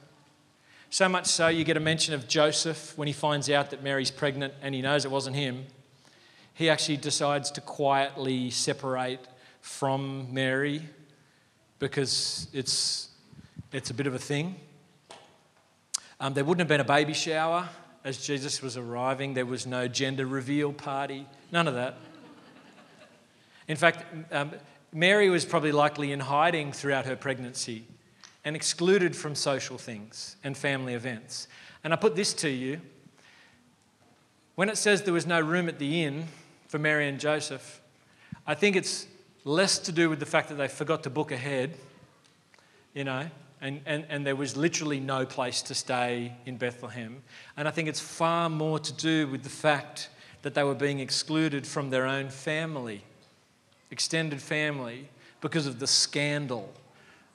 So 0.95 1.09
much 1.09 1.27
so, 1.27 1.49
you 1.49 1.65
get 1.65 1.77
a 1.77 1.81
mention 1.81 2.15
of 2.15 2.29
Joseph 2.29 2.97
when 2.97 3.09
he 3.09 3.13
finds 3.13 3.51
out 3.51 3.71
that 3.71 3.83
Mary's 3.83 4.13
pregnant 4.13 4.55
and 4.63 4.77
he 4.77 4.81
knows 4.81 5.05
it 5.05 5.11
wasn't 5.11 5.35
him. 5.35 5.67
He 6.53 6.71
actually 6.71 6.99
decides 6.99 7.51
to 7.51 7.61
quietly 7.61 8.51
separate 8.51 9.19
from 9.61 10.33
Mary 10.33 10.83
because 11.81 12.47
it's, 12.53 13.09
it's 13.73 13.91
a 13.91 13.95
bit 13.95 14.07
of 14.07 14.15
a 14.15 14.21
thing. 14.21 14.55
Um, 16.21 16.33
there 16.33 16.45
wouldn't 16.45 16.61
have 16.61 16.69
been 16.69 16.81
a 16.81 16.85
baby 16.85 17.13
shower 17.13 17.69
as 18.05 18.25
Jesus 18.25 18.63
was 18.63 18.77
arriving, 18.77 19.35
there 19.35 19.47
was 19.47 19.67
no 19.67 19.89
gender 19.89 20.27
reveal 20.27 20.73
party, 20.73 21.27
none 21.51 21.67
of 21.67 21.75
that. 21.75 21.97
In 23.67 23.75
fact, 23.75 24.05
um, 24.31 24.53
Mary 24.93 25.29
was 25.29 25.45
probably 25.45 25.73
likely 25.73 26.13
in 26.13 26.21
hiding 26.21 26.71
throughout 26.71 27.07
her 27.07 27.17
pregnancy 27.17 27.85
and 28.45 28.55
excluded 28.55 29.17
from 29.17 29.35
social 29.35 29.79
things 29.79 30.37
and 30.45 30.57
family 30.57 30.95
events. 30.95 31.49
And 31.83 31.93
I 31.93 31.97
put 31.97 32.17
this 32.17 32.35
to 32.35 32.49
you 32.49 32.81
when 34.55 34.69
it 34.69 34.77
says 34.77 35.03
there 35.03 35.15
was 35.15 35.27
no 35.27 35.41
room 35.41 35.69
at 35.69 35.79
the 35.79 36.05
inn 36.05 36.27
for 36.69 36.79
Mary 36.79 37.09
and 37.09 37.19
Joseph, 37.19 37.81
I 38.47 38.55
think 38.55 38.77
it's 38.77 39.07
less 39.45 39.79
to 39.81 39.93
do 39.93 40.09
with 40.09 40.21
the 40.21 40.27
fact 40.27 40.49
that 40.49 40.55
they 40.55 40.69
forgot 40.69 41.03
to 41.05 41.11
book 41.11 41.33
ahead, 41.33 41.75
you 42.95 43.05
know, 43.05 43.29
and, 43.61 43.81
and, 43.85 44.07
and 44.09 44.27
there 44.27 44.37
was 44.37 44.57
literally 44.57 45.01
no 45.01 45.27
place 45.27 45.63
to 45.63 45.75
stay 45.75 46.33
in 46.47 46.57
Bethlehem. 46.57 47.23
And 47.57 47.67
I 47.67 47.71
think 47.73 47.89
it's 47.89 48.01
far 48.01 48.49
more 48.49 48.79
to 48.79 48.93
do 48.93 49.27
with 49.27 49.43
the 49.43 49.51
fact 49.51 50.09
that 50.43 50.55
they 50.55 50.63
were 50.63 50.75
being 50.75 51.01
excluded 51.01 51.67
from 51.67 51.91
their 51.91 52.07
own 52.07 52.29
family, 52.29 53.03
extended 53.91 54.41
family, 54.41 55.09
because 55.41 55.67
of 55.67 55.81
the 55.81 55.87
scandal 55.87 56.73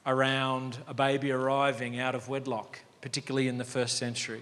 around 0.05 0.77
a 0.87 0.93
baby 0.93 1.31
arriving 1.31 1.99
out 1.99 2.15
of 2.15 2.29
wedlock, 2.29 2.79
particularly 3.01 3.47
in 3.47 3.57
the 3.57 3.65
first 3.65 3.97
century. 3.97 4.41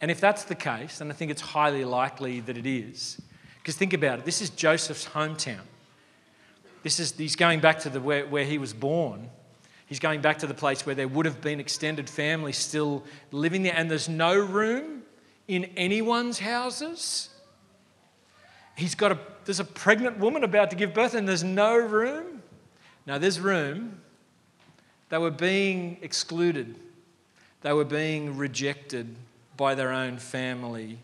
And 0.00 0.10
if 0.10 0.20
that's 0.20 0.44
the 0.44 0.54
case, 0.54 1.00
and 1.00 1.10
I 1.10 1.14
think 1.14 1.30
it's 1.30 1.40
highly 1.40 1.84
likely 1.84 2.40
that 2.40 2.56
it 2.56 2.66
is, 2.66 3.20
because 3.58 3.76
think 3.76 3.92
about 3.92 4.20
it, 4.20 4.24
this 4.24 4.40
is 4.40 4.50
Joseph's 4.50 5.06
hometown. 5.06 5.60
This 6.82 7.00
is, 7.00 7.12
he's 7.12 7.36
going 7.36 7.60
back 7.60 7.80
to 7.80 7.90
the, 7.90 8.00
where, 8.00 8.26
where 8.26 8.44
he 8.44 8.58
was 8.58 8.72
born. 8.72 9.28
He's 9.86 9.98
going 9.98 10.20
back 10.20 10.38
to 10.38 10.46
the 10.46 10.54
place 10.54 10.86
where 10.86 10.94
there 10.94 11.08
would 11.08 11.26
have 11.26 11.40
been 11.40 11.60
extended 11.60 12.08
family 12.08 12.52
still 12.52 13.04
living 13.32 13.62
there, 13.62 13.74
and 13.74 13.90
there's 13.90 14.08
no 14.08 14.38
room 14.38 15.02
in 15.48 15.64
anyone's 15.76 16.38
houses. 16.38 17.30
He's 18.76 18.94
got 18.94 19.12
a, 19.12 19.18
there's 19.44 19.60
a 19.60 19.64
pregnant 19.64 20.18
woman 20.18 20.44
about 20.44 20.70
to 20.70 20.76
give 20.76 20.94
birth, 20.94 21.14
and 21.14 21.28
there's 21.28 21.42
no 21.42 21.76
room. 21.76 22.42
Now, 23.06 23.18
there's 23.18 23.40
room. 23.40 24.00
They 25.08 25.18
were 25.18 25.30
being 25.30 25.98
excluded, 26.02 26.74
they 27.62 27.72
were 27.72 27.84
being 27.84 28.36
rejected 28.36 29.14
by 29.56 29.74
their 29.74 29.92
own 29.92 30.18
family. 30.18 30.98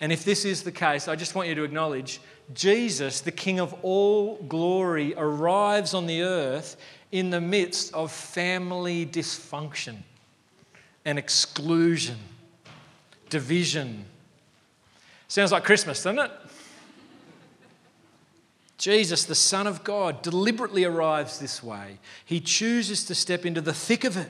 And 0.00 0.12
if 0.12 0.24
this 0.24 0.44
is 0.44 0.62
the 0.62 0.72
case, 0.72 1.06
I 1.06 1.14
just 1.14 1.34
want 1.34 1.48
you 1.48 1.54
to 1.54 1.62
acknowledge 1.62 2.20
Jesus, 2.54 3.20
the 3.20 3.30
King 3.30 3.60
of 3.60 3.72
all 3.82 4.36
glory, 4.48 5.14
arrives 5.16 5.94
on 5.94 6.06
the 6.06 6.22
earth 6.22 6.76
in 7.12 7.30
the 7.30 7.40
midst 7.40 7.94
of 7.94 8.10
family 8.10 9.06
dysfunction 9.06 9.98
and 11.04 11.18
exclusion, 11.18 12.18
division. 13.28 14.04
Sounds 15.28 15.52
like 15.52 15.64
Christmas, 15.64 16.02
doesn't 16.02 16.18
it? 16.18 16.30
Jesus, 18.82 19.24
the 19.24 19.36
Son 19.36 19.68
of 19.68 19.84
God, 19.84 20.22
deliberately 20.22 20.82
arrives 20.82 21.38
this 21.38 21.62
way. 21.62 22.00
He 22.24 22.40
chooses 22.40 23.04
to 23.04 23.14
step 23.14 23.46
into 23.46 23.60
the 23.60 23.72
thick 23.72 24.02
of 24.02 24.16
it 24.16 24.28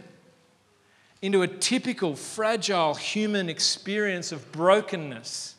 into 1.23 1.41
a 1.41 1.49
typical 1.49 2.15
fragile 2.15 2.93
human 2.93 3.49
experience 3.49 4.31
of 4.31 4.53
brokenness 4.53 5.55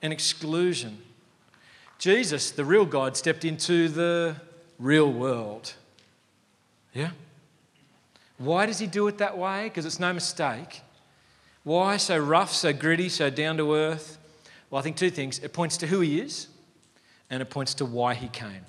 and 0.00 0.10
exclusion. 0.10 0.96
Jesus, 1.98 2.50
the 2.50 2.64
real 2.64 2.86
God, 2.86 3.14
stepped 3.14 3.44
into 3.44 3.90
the 3.90 4.36
real 4.78 5.12
world. 5.12 5.74
Yeah? 6.94 7.10
Why 8.38 8.64
does 8.64 8.78
he 8.78 8.86
do 8.86 9.06
it 9.06 9.18
that 9.18 9.36
way? 9.36 9.64
Because 9.64 9.84
it's 9.84 10.00
no 10.00 10.14
mistake. 10.14 10.80
Why 11.62 11.98
so 11.98 12.16
rough, 12.16 12.54
so 12.54 12.72
gritty, 12.72 13.10
so 13.10 13.28
down 13.28 13.58
to 13.58 13.74
earth? 13.74 14.16
Well, 14.70 14.80
I 14.80 14.82
think 14.82 14.96
two 14.96 15.10
things. 15.10 15.40
It 15.40 15.52
points 15.52 15.76
to 15.76 15.86
who 15.86 16.00
he 16.00 16.20
is, 16.20 16.48
and 17.30 17.42
it 17.42 17.50
points 17.50 17.74
to 17.74 17.84
why 17.84 18.14
he 18.14 18.28
came. 18.28 18.66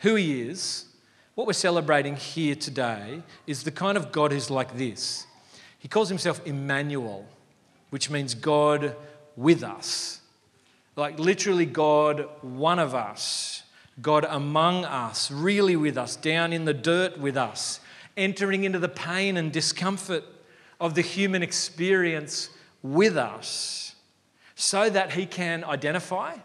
Who 0.00 0.14
he 0.14 0.42
is 0.42 0.86
what 1.36 1.46
we're 1.46 1.52
celebrating 1.52 2.16
here 2.16 2.54
today 2.54 3.22
is 3.46 3.62
the 3.62 3.70
kind 3.70 3.98
of 3.98 4.10
God 4.10 4.32
who's 4.32 4.50
like 4.50 4.78
this. 4.78 5.26
He 5.78 5.86
calls 5.86 6.08
himself 6.08 6.40
Emmanuel, 6.46 7.26
which 7.90 8.08
means 8.08 8.34
God 8.34 8.96
with 9.36 9.62
us. 9.62 10.22
Like 10.96 11.18
literally, 11.18 11.66
God, 11.66 12.26
one 12.40 12.78
of 12.78 12.94
us, 12.94 13.64
God 14.00 14.24
among 14.24 14.86
us, 14.86 15.30
really 15.30 15.76
with 15.76 15.98
us, 15.98 16.16
down 16.16 16.54
in 16.54 16.64
the 16.64 16.72
dirt 16.72 17.18
with 17.18 17.36
us, 17.36 17.80
entering 18.16 18.64
into 18.64 18.78
the 18.78 18.88
pain 18.88 19.36
and 19.36 19.52
discomfort 19.52 20.24
of 20.80 20.94
the 20.94 21.02
human 21.02 21.42
experience 21.42 22.48
with 22.82 23.18
us, 23.18 23.94
so 24.54 24.88
that 24.88 25.12
He 25.12 25.26
can 25.26 25.64
identify 25.64 26.36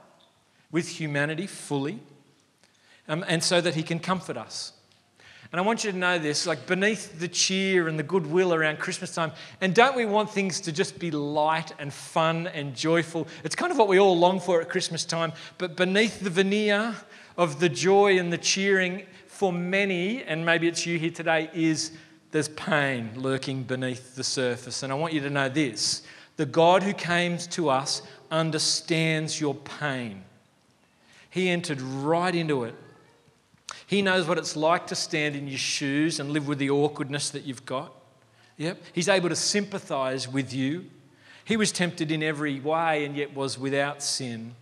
with 0.71 0.87
humanity 0.87 1.47
fully 1.47 1.99
um, 3.07 3.25
and 3.27 3.43
so 3.43 3.61
that 3.61 3.75
He 3.75 3.83
can 3.83 3.99
comfort 3.99 4.37
us. 4.37 4.73
And 5.51 5.59
I 5.59 5.63
want 5.63 5.83
you 5.83 5.91
to 5.91 5.97
know 5.97 6.17
this 6.17 6.47
like 6.47 6.65
beneath 6.65 7.19
the 7.19 7.27
cheer 7.27 7.89
and 7.89 7.99
the 7.99 8.03
goodwill 8.03 8.53
around 8.53 8.79
Christmas 8.79 9.13
time, 9.13 9.33
and 9.59 9.75
don't 9.75 9.97
we 9.97 10.05
want 10.05 10.29
things 10.29 10.61
to 10.61 10.71
just 10.71 10.97
be 10.97 11.11
light 11.11 11.73
and 11.77 11.91
fun 11.91 12.47
and 12.47 12.73
joyful? 12.73 13.27
It's 13.43 13.55
kind 13.55 13.71
of 13.71 13.77
what 13.77 13.89
we 13.89 13.99
all 13.99 14.17
long 14.17 14.39
for 14.39 14.61
at 14.61 14.69
Christmas 14.69 15.03
time, 15.03 15.33
but 15.57 15.75
beneath 15.75 16.21
the 16.21 16.29
veneer 16.29 16.95
of 17.37 17.59
the 17.59 17.67
joy 17.67 18.17
and 18.17 18.31
the 18.31 18.37
cheering 18.37 19.05
for 19.27 19.51
many, 19.51 20.23
and 20.23 20.45
maybe 20.45 20.69
it's 20.69 20.85
you 20.85 20.97
here 20.97 21.11
today, 21.11 21.49
is 21.53 21.91
there's 22.31 22.47
pain 22.49 23.11
lurking 23.15 23.63
beneath 23.63 24.15
the 24.15 24.23
surface. 24.23 24.83
And 24.83 24.93
I 24.93 24.95
want 24.95 25.13
you 25.13 25.19
to 25.21 25.29
know 25.29 25.49
this 25.49 26.03
the 26.37 26.45
God 26.45 26.81
who 26.81 26.93
came 26.93 27.37
to 27.37 27.69
us 27.69 28.03
understands 28.31 29.41
your 29.41 29.53
pain. 29.53 30.23
He 31.31 31.49
entered 31.49 31.81
right 31.81 32.35
into 32.35 32.65
it 32.65 32.75
he 33.91 34.01
knows 34.01 34.25
what 34.25 34.37
it's 34.37 34.55
like 34.55 34.87
to 34.87 34.95
stand 34.95 35.35
in 35.35 35.49
your 35.49 35.57
shoes 35.57 36.21
and 36.21 36.31
live 36.31 36.47
with 36.47 36.59
the 36.59 36.69
awkwardness 36.69 37.29
that 37.31 37.43
you've 37.43 37.65
got. 37.65 37.91
Yep. 38.55 38.81
He's 38.93 39.09
able 39.09 39.27
to 39.27 39.35
sympathize 39.35 40.29
with 40.29 40.53
you. 40.53 40.85
He 41.43 41.57
was 41.57 41.73
tempted 41.73 42.09
in 42.09 42.23
every 42.23 42.61
way 42.61 43.03
and 43.03 43.17
yet 43.17 43.35
was 43.35 43.59
without 43.59 44.01
sin. 44.01 44.55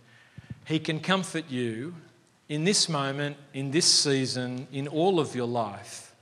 He 0.64 0.80
can 0.80 0.98
comfort 0.98 1.44
you 1.48 1.94
in 2.48 2.64
this 2.64 2.88
moment, 2.88 3.36
in 3.54 3.70
this 3.70 3.86
season, 3.86 4.66
in 4.72 4.88
all 4.88 5.20
of 5.20 5.36
your 5.36 5.46
life. 5.46 6.12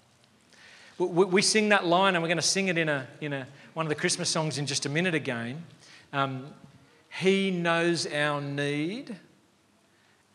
We 0.98 1.40
sing 1.40 1.70
that 1.70 1.86
line, 1.86 2.14
and 2.14 2.22
we're 2.22 2.28
going 2.28 2.36
to 2.36 2.42
sing 2.42 2.68
it 2.68 2.76
in, 2.76 2.90
a, 2.90 3.06
in 3.22 3.32
a, 3.32 3.46
one 3.72 3.86
of 3.86 3.88
the 3.88 3.94
Christmas 3.94 4.28
songs 4.28 4.58
in 4.58 4.66
just 4.66 4.84
a 4.84 4.90
minute 4.90 5.14
again. 5.14 5.64
Um, 6.12 6.48
he 7.08 7.50
knows 7.50 8.06
our 8.06 8.42
need, 8.42 9.16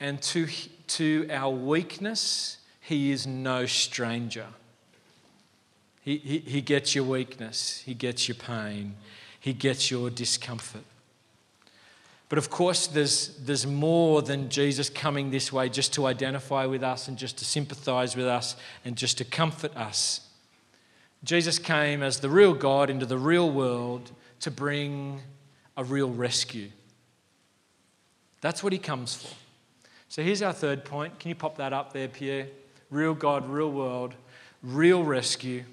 and 0.03 0.21
to, 0.21 0.47
to 0.87 1.25
our 1.31 1.49
weakness, 1.49 2.57
he 2.81 3.11
is 3.11 3.25
no 3.25 3.65
stranger. 3.65 4.47
He, 6.01 6.17
he, 6.17 6.39
he 6.39 6.61
gets 6.61 6.93
your 6.93 7.05
weakness, 7.05 7.81
He 7.85 7.93
gets 7.93 8.27
your 8.27 8.35
pain, 8.35 8.95
He 9.39 9.53
gets 9.53 9.89
your 9.89 10.09
discomfort. 10.09 10.83
But 12.27 12.37
of 12.37 12.49
course, 12.49 12.87
there's, 12.87 13.37
there's 13.37 13.65
more 13.65 14.21
than 14.21 14.49
Jesus 14.49 14.89
coming 14.89 15.31
this 15.31 15.53
way 15.53 15.69
just 15.69 15.93
to 15.93 16.05
identify 16.05 16.65
with 16.65 16.83
us 16.83 17.07
and 17.07 17.17
just 17.17 17.37
to 17.37 17.45
sympathize 17.45 18.17
with 18.17 18.27
us 18.27 18.57
and 18.83 18.97
just 18.97 19.19
to 19.19 19.23
comfort 19.23 19.73
us. 19.77 20.27
Jesus 21.23 21.59
came 21.59 22.03
as 22.03 22.19
the 22.19 22.29
real 22.29 22.53
God 22.53 22.89
into 22.89 23.05
the 23.05 23.17
real 23.17 23.49
world 23.49 24.11
to 24.41 24.51
bring 24.51 25.21
a 25.77 25.83
real 25.85 26.09
rescue. 26.09 26.71
That's 28.41 28.61
what 28.61 28.73
he 28.73 28.79
comes 28.79 29.15
for. 29.15 29.33
So 30.13 30.21
here's 30.21 30.43
our 30.43 30.53
third 30.53 30.85
point. 30.85 31.17
Can 31.17 31.29
you 31.29 31.33
pop 31.33 31.57
that 31.57 31.73
up 31.73 31.91
there, 31.91 32.07
Pierre? 32.07 32.45
real 32.91 33.15
God, 33.15 33.49
real 33.49 33.71
world, 33.71 34.13
real 34.61 35.03
rescue 35.03 35.63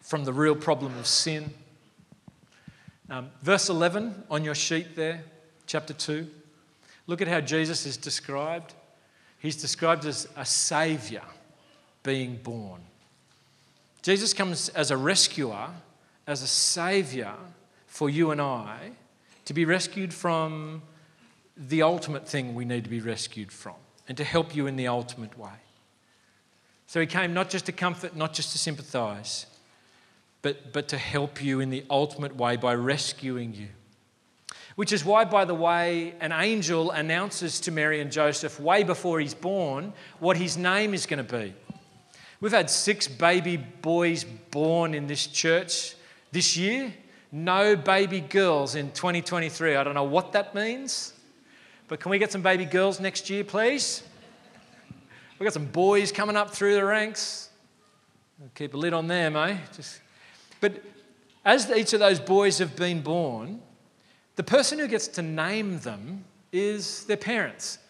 from 0.00 0.24
the 0.24 0.34
real 0.34 0.54
problem 0.54 0.94
of 0.98 1.06
sin. 1.06 1.50
Um, 3.08 3.30
verse 3.40 3.70
11 3.70 4.24
on 4.30 4.44
your 4.44 4.54
sheet 4.54 4.96
there, 4.96 5.24
chapter 5.64 5.94
2. 5.94 6.28
Look 7.06 7.22
at 7.22 7.28
how 7.28 7.40
Jesus 7.40 7.86
is 7.86 7.96
described. 7.96 8.74
He's 9.38 9.56
described 9.56 10.04
as 10.04 10.28
a 10.36 10.44
savior 10.44 11.24
being 12.02 12.36
born. 12.36 12.82
Jesus 14.02 14.34
comes 14.34 14.68
as 14.68 14.90
a 14.90 14.98
rescuer, 14.98 15.70
as 16.26 16.42
a 16.42 16.46
savior 16.46 17.32
for 17.86 18.10
you 18.10 18.30
and 18.30 18.42
I 18.42 18.90
to 19.46 19.54
be 19.54 19.64
rescued 19.64 20.12
from 20.12 20.82
the 21.68 21.82
ultimate 21.82 22.26
thing 22.26 22.54
we 22.54 22.64
need 22.64 22.84
to 22.84 22.90
be 22.90 23.00
rescued 23.00 23.52
from 23.52 23.74
and 24.08 24.16
to 24.16 24.24
help 24.24 24.56
you 24.56 24.66
in 24.66 24.76
the 24.76 24.88
ultimate 24.88 25.38
way. 25.38 25.50
So 26.86 27.00
he 27.00 27.06
came 27.06 27.34
not 27.34 27.50
just 27.50 27.66
to 27.66 27.72
comfort, 27.72 28.16
not 28.16 28.32
just 28.32 28.52
to 28.52 28.58
sympathize, 28.58 29.46
but, 30.42 30.72
but 30.72 30.88
to 30.88 30.98
help 30.98 31.42
you 31.42 31.60
in 31.60 31.70
the 31.70 31.84
ultimate 31.90 32.34
way 32.34 32.56
by 32.56 32.74
rescuing 32.74 33.54
you. 33.54 33.68
Which 34.74 34.92
is 34.92 35.04
why, 35.04 35.24
by 35.24 35.44
the 35.44 35.54
way, 35.54 36.14
an 36.20 36.32
angel 36.32 36.90
announces 36.90 37.60
to 37.60 37.70
Mary 37.70 38.00
and 38.00 38.10
Joseph 38.10 38.58
way 38.58 38.82
before 38.82 39.20
he's 39.20 39.34
born 39.34 39.92
what 40.18 40.36
his 40.36 40.56
name 40.56 40.94
is 40.94 41.06
going 41.06 41.24
to 41.24 41.38
be. 41.38 41.54
We've 42.40 42.52
had 42.52 42.70
six 42.70 43.06
baby 43.06 43.58
boys 43.58 44.24
born 44.24 44.94
in 44.94 45.06
this 45.06 45.26
church 45.26 45.94
this 46.32 46.56
year, 46.56 46.94
no 47.30 47.76
baby 47.76 48.20
girls 48.20 48.74
in 48.74 48.92
2023. 48.92 49.76
I 49.76 49.84
don't 49.84 49.94
know 49.94 50.04
what 50.04 50.32
that 50.32 50.54
means, 50.54 51.12
but 51.90 51.98
can 51.98 52.12
we 52.12 52.18
get 52.18 52.30
some 52.30 52.40
baby 52.40 52.64
girls 52.64 53.00
next 53.00 53.28
year, 53.28 53.42
please? 53.42 54.04
We've 55.40 55.44
got 55.44 55.52
some 55.52 55.66
boys 55.66 56.12
coming 56.12 56.36
up 56.36 56.52
through 56.52 56.76
the 56.76 56.84
ranks. 56.84 57.50
Keep 58.54 58.74
a 58.74 58.76
lid 58.76 58.94
on 58.94 59.08
them, 59.08 59.34
eh? 59.34 59.56
Just, 59.74 60.00
but 60.60 60.84
as 61.44 61.68
each 61.68 61.92
of 61.92 61.98
those 61.98 62.20
boys 62.20 62.58
have 62.58 62.76
been 62.76 63.02
born, 63.02 63.60
the 64.36 64.44
person 64.44 64.78
who 64.78 64.86
gets 64.86 65.08
to 65.08 65.22
name 65.22 65.80
them 65.80 66.24
is 66.52 67.06
their 67.06 67.16
parents. 67.16 67.80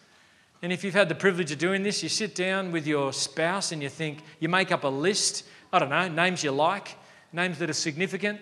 And 0.63 0.73
if 0.73 0.83
you've 0.83 0.95
had 0.95 1.07
the 1.07 1.13
privilege 1.13 1.51
of 1.51 1.59
doing 1.59 1.83
this, 1.83 2.01
you 2.01 2.09
sit 2.09 2.33
down 2.33 2.71
with 2.71 2.87
your 2.87 3.13
spouse 3.13 3.71
and 3.71 3.83
you 3.83 3.89
think, 3.89 4.23
you 4.39 4.49
make 4.49 4.71
up 4.71 4.83
a 4.83 4.87
list, 4.87 5.43
I 5.71 5.77
don't 5.77 5.89
know, 5.89 6.07
names 6.07 6.43
you 6.43 6.49
like, 6.49 6.97
names 7.33 7.59
that 7.59 7.69
are 7.69 7.73
significant. 7.73 8.41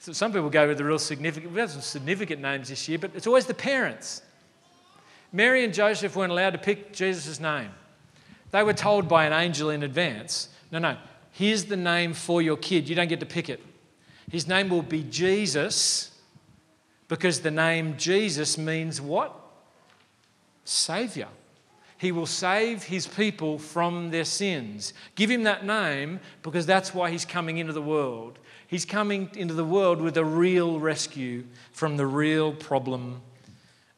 So 0.00 0.12
some 0.12 0.34
people 0.34 0.50
go 0.50 0.68
with 0.68 0.76
the 0.76 0.84
real 0.84 0.98
significant, 0.98 1.54
we 1.54 1.60
have 1.60 1.70
some 1.70 1.80
significant 1.80 2.42
names 2.42 2.68
this 2.68 2.86
year, 2.90 2.98
but 2.98 3.12
it's 3.14 3.26
always 3.26 3.46
the 3.46 3.54
parents. 3.54 4.20
Mary 5.32 5.64
and 5.64 5.74
Joseph 5.74 6.16
weren't 6.16 6.32
allowed 6.32 6.50
to 6.50 6.58
pick 6.58 6.92
Jesus' 6.92 7.38
name. 7.40 7.70
They 8.50 8.62
were 8.62 8.72
told 8.72 9.08
by 9.08 9.26
an 9.26 9.32
angel 9.32 9.70
in 9.70 9.82
advance 9.82 10.48
no, 10.70 10.78
no, 10.78 10.96
here's 11.32 11.64
the 11.64 11.76
name 11.76 12.12
for 12.12 12.42
your 12.42 12.56
kid. 12.56 12.88
You 12.88 12.94
don't 12.94 13.08
get 13.08 13.20
to 13.20 13.26
pick 13.26 13.48
it. 13.48 13.60
His 14.30 14.46
name 14.46 14.68
will 14.68 14.82
be 14.82 15.02
Jesus 15.04 16.10
because 17.08 17.40
the 17.40 17.50
name 17.50 17.96
Jesus 17.96 18.58
means 18.58 19.00
what? 19.00 19.34
Savior. 20.64 21.28
He 21.96 22.12
will 22.12 22.26
save 22.26 22.84
his 22.84 23.06
people 23.06 23.58
from 23.58 24.10
their 24.10 24.24
sins. 24.24 24.92
Give 25.14 25.30
him 25.30 25.44
that 25.44 25.64
name 25.64 26.20
because 26.42 26.66
that's 26.66 26.94
why 26.94 27.10
he's 27.10 27.24
coming 27.24 27.58
into 27.58 27.72
the 27.72 27.82
world. 27.82 28.38
He's 28.68 28.84
coming 28.84 29.30
into 29.34 29.54
the 29.54 29.64
world 29.64 30.00
with 30.00 30.16
a 30.18 30.24
real 30.24 30.78
rescue 30.78 31.44
from 31.72 31.96
the 31.96 32.06
real 32.06 32.52
problem 32.52 33.22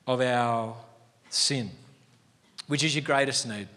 of 0.06 0.20
our 0.20 0.76
sin, 1.30 1.70
which 2.66 2.84
is 2.84 2.94
your 2.94 3.04
greatest 3.04 3.48
need. 3.48 3.68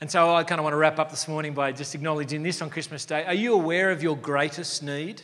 And 0.00 0.10
so 0.10 0.34
I 0.34 0.44
kind 0.44 0.60
of 0.60 0.62
want 0.62 0.74
to 0.74 0.78
wrap 0.78 0.98
up 0.98 1.10
this 1.10 1.26
morning 1.26 1.54
by 1.54 1.72
just 1.72 1.94
acknowledging 1.94 2.42
this 2.42 2.62
on 2.62 2.70
Christmas 2.70 3.04
Day. 3.04 3.24
Are 3.24 3.34
you 3.34 3.54
aware 3.54 3.90
of 3.90 4.02
your 4.02 4.16
greatest 4.16 4.82
need? 4.82 5.22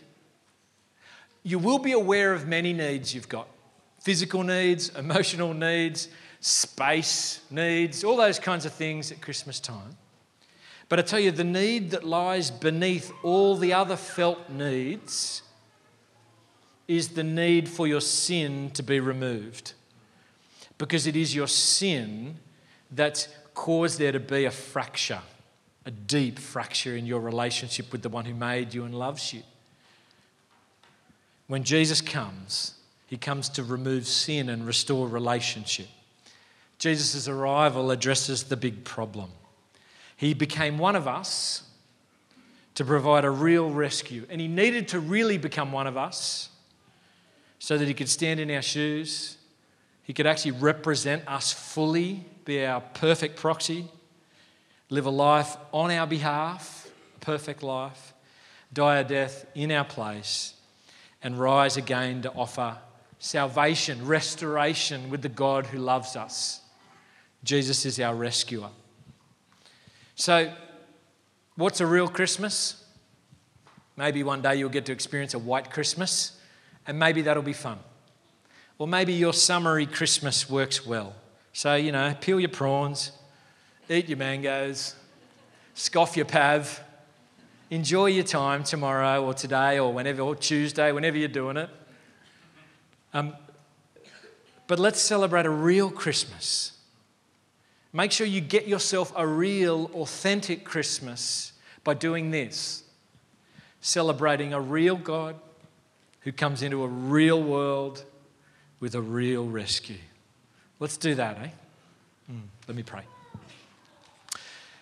You 1.44 1.58
will 1.58 1.78
be 1.78 1.92
aware 1.92 2.32
of 2.32 2.46
many 2.46 2.72
needs 2.72 3.14
you've 3.14 3.28
got 3.28 3.48
physical 4.00 4.42
needs, 4.42 4.90
emotional 4.90 5.54
needs, 5.54 6.08
space 6.40 7.40
needs, 7.50 8.04
all 8.04 8.16
those 8.16 8.38
kinds 8.38 8.66
of 8.66 8.72
things 8.72 9.10
at 9.10 9.22
Christmas 9.22 9.58
time. 9.58 9.96
But 10.90 10.98
I 10.98 11.02
tell 11.02 11.20
you, 11.20 11.30
the 11.30 11.42
need 11.42 11.92
that 11.92 12.04
lies 12.04 12.50
beneath 12.50 13.10
all 13.22 13.56
the 13.56 13.72
other 13.72 13.96
felt 13.96 14.50
needs 14.50 15.42
is 16.86 17.08
the 17.10 17.24
need 17.24 17.68
for 17.68 17.86
your 17.86 18.02
sin 18.02 18.70
to 18.74 18.82
be 18.82 19.00
removed. 19.00 19.72
Because 20.84 21.06
it 21.06 21.16
is 21.16 21.34
your 21.34 21.46
sin 21.46 22.36
that's 22.90 23.28
caused 23.54 23.98
there 23.98 24.12
to 24.12 24.20
be 24.20 24.44
a 24.44 24.50
fracture, 24.50 25.22
a 25.86 25.90
deep 25.90 26.38
fracture 26.38 26.94
in 26.94 27.06
your 27.06 27.20
relationship 27.20 27.90
with 27.90 28.02
the 28.02 28.10
one 28.10 28.26
who 28.26 28.34
made 28.34 28.74
you 28.74 28.84
and 28.84 28.94
loves 28.94 29.32
you. 29.32 29.40
When 31.46 31.64
Jesus 31.64 32.02
comes, 32.02 32.74
he 33.06 33.16
comes 33.16 33.48
to 33.48 33.64
remove 33.64 34.06
sin 34.06 34.50
and 34.50 34.66
restore 34.66 35.08
relationship. 35.08 35.86
Jesus' 36.78 37.28
arrival 37.28 37.90
addresses 37.90 38.44
the 38.44 38.56
big 38.58 38.84
problem. 38.84 39.30
He 40.18 40.34
became 40.34 40.76
one 40.76 40.96
of 40.96 41.08
us 41.08 41.62
to 42.74 42.84
provide 42.84 43.24
a 43.24 43.30
real 43.30 43.70
rescue, 43.70 44.26
and 44.28 44.38
he 44.38 44.48
needed 44.48 44.88
to 44.88 45.00
really 45.00 45.38
become 45.38 45.72
one 45.72 45.86
of 45.86 45.96
us 45.96 46.50
so 47.58 47.78
that 47.78 47.88
he 47.88 47.94
could 47.94 48.10
stand 48.10 48.38
in 48.38 48.50
our 48.50 48.60
shoes. 48.60 49.38
He 50.04 50.12
could 50.12 50.26
actually 50.26 50.52
represent 50.52 51.26
us 51.26 51.52
fully 51.52 52.24
be 52.44 52.64
our 52.64 52.80
perfect 52.80 53.36
proxy, 53.36 53.86
live 54.90 55.06
a 55.06 55.10
life 55.10 55.56
on 55.72 55.90
our 55.90 56.06
behalf, 56.06 56.88
a 57.16 57.20
perfect 57.20 57.62
life, 57.62 58.12
die 58.72 58.98
a 58.98 59.04
death 59.04 59.46
in 59.54 59.72
our 59.72 59.84
place, 59.84 60.54
and 61.22 61.38
rise 61.38 61.78
again 61.78 62.20
to 62.22 62.32
offer 62.32 62.76
salvation, 63.18 64.06
restoration 64.06 65.08
with 65.08 65.22
the 65.22 65.28
God 65.30 65.66
who 65.66 65.78
loves 65.78 66.16
us. 66.16 66.60
Jesus 67.42 67.86
is 67.86 67.98
our 67.98 68.14
rescuer. 68.14 68.68
So, 70.16 70.52
what's 71.56 71.80
a 71.80 71.86
real 71.86 72.08
Christmas? 72.08 72.84
Maybe 73.96 74.22
one 74.22 74.42
day 74.42 74.56
you'll 74.56 74.68
get 74.68 74.84
to 74.86 74.92
experience 74.92 75.32
a 75.32 75.38
white 75.38 75.70
Christmas, 75.70 76.38
and 76.86 76.98
maybe 76.98 77.22
that'll 77.22 77.42
be 77.42 77.54
fun. 77.54 77.78
Or 78.78 78.88
maybe 78.88 79.12
your 79.12 79.32
summery 79.32 79.86
Christmas 79.86 80.50
works 80.50 80.84
well. 80.84 81.14
So, 81.52 81.74
you 81.74 81.92
know, 81.92 82.14
peel 82.20 82.40
your 82.40 82.48
prawns, 82.48 83.12
eat 83.88 84.08
your 84.08 84.18
mangoes, 84.18 84.96
scoff 85.74 86.16
your 86.16 86.26
pav, 86.26 86.82
enjoy 87.70 88.06
your 88.06 88.24
time 88.24 88.64
tomorrow 88.64 89.24
or 89.24 89.34
today 89.34 89.78
or 89.78 89.92
whenever, 89.92 90.22
or 90.22 90.34
Tuesday, 90.34 90.90
whenever 90.92 91.16
you're 91.16 91.28
doing 91.28 91.56
it. 91.56 91.70
Um, 93.12 93.34
but 94.66 94.78
let's 94.78 95.00
celebrate 95.00 95.46
a 95.46 95.50
real 95.50 95.90
Christmas. 95.90 96.72
Make 97.92 98.10
sure 98.10 98.26
you 98.26 98.40
get 98.40 98.66
yourself 98.66 99.12
a 99.14 99.26
real, 99.26 99.90
authentic 99.94 100.64
Christmas 100.64 101.52
by 101.84 101.94
doing 101.94 102.30
this 102.30 102.84
celebrating 103.84 104.54
a 104.54 104.60
real 104.60 104.96
God 104.96 105.36
who 106.20 106.32
comes 106.32 106.62
into 106.62 106.82
a 106.82 106.88
real 106.88 107.42
world 107.42 108.02
with 108.84 108.94
a 108.94 109.00
real 109.00 109.46
rescue. 109.46 109.96
Let's 110.78 110.98
do 110.98 111.14
that, 111.14 111.38
eh? 111.38 111.48
Mm, 112.30 112.42
let 112.68 112.76
me 112.76 112.82
pray. 112.82 113.00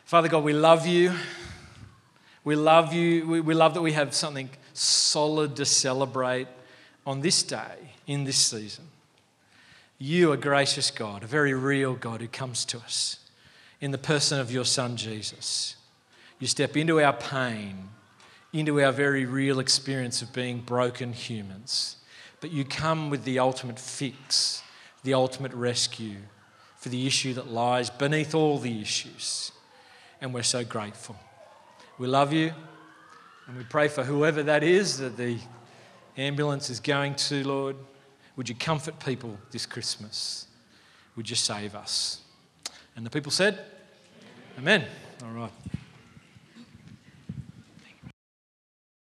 Father 0.04 0.26
God, 0.26 0.42
we 0.42 0.52
love 0.52 0.88
you. 0.88 1.12
We 2.42 2.56
love 2.56 2.92
you. 2.92 3.24
We, 3.28 3.40
we 3.40 3.54
love 3.54 3.74
that 3.74 3.80
we 3.80 3.92
have 3.92 4.12
something 4.12 4.50
solid 4.72 5.54
to 5.54 5.64
celebrate 5.64 6.48
on 7.06 7.20
this 7.20 7.44
day, 7.44 7.92
in 8.08 8.24
this 8.24 8.38
season. 8.38 8.86
You 10.00 10.32
a 10.32 10.36
gracious 10.36 10.90
God, 10.90 11.22
a 11.22 11.28
very 11.28 11.54
real 11.54 11.94
God 11.94 12.20
who 12.20 12.26
comes 12.26 12.64
to 12.64 12.78
us 12.78 13.20
in 13.80 13.92
the 13.92 13.98
person 13.98 14.40
of 14.40 14.50
your 14.50 14.64
Son, 14.64 14.96
Jesus. 14.96 15.76
You 16.40 16.48
step 16.48 16.76
into 16.76 17.00
our 17.00 17.12
pain, 17.12 17.90
into 18.52 18.82
our 18.82 18.90
very 18.90 19.26
real 19.26 19.60
experience 19.60 20.22
of 20.22 20.32
being 20.32 20.58
broken 20.58 21.12
humans, 21.12 21.98
but 22.42 22.52
you 22.52 22.66
come 22.66 23.08
with 23.08 23.24
the 23.24 23.38
ultimate 23.38 23.78
fix 23.78 24.62
the 25.02 25.14
ultimate 25.14 25.52
rescue 25.52 26.16
for 26.76 26.88
the 26.88 27.06
issue 27.06 27.34
that 27.34 27.48
lies 27.48 27.90
beneath 27.90 28.34
all 28.34 28.58
the 28.58 28.80
issues. 28.80 29.52
And 30.20 30.32
we're 30.32 30.42
so 30.42 30.64
grateful. 30.64 31.16
We 31.98 32.06
love 32.06 32.32
you 32.32 32.52
and 33.46 33.56
we 33.56 33.64
pray 33.64 33.88
for 33.88 34.04
whoever 34.04 34.42
that 34.44 34.62
is 34.62 34.98
that 34.98 35.16
the 35.16 35.38
ambulance 36.16 36.70
is 36.70 36.80
going 36.80 37.14
to, 37.16 37.46
Lord. 37.46 37.76
Would 38.36 38.48
you 38.48 38.54
comfort 38.54 38.98
people 38.98 39.36
this 39.50 39.66
Christmas? 39.66 40.46
Would 41.16 41.28
you 41.28 41.36
save 41.36 41.74
us? 41.74 42.20
And 42.96 43.04
the 43.04 43.10
people 43.10 43.30
said, 43.30 43.58
Amen. 44.58 44.84
Amen. 45.20 45.36
All 45.36 45.42
right. 45.42 45.52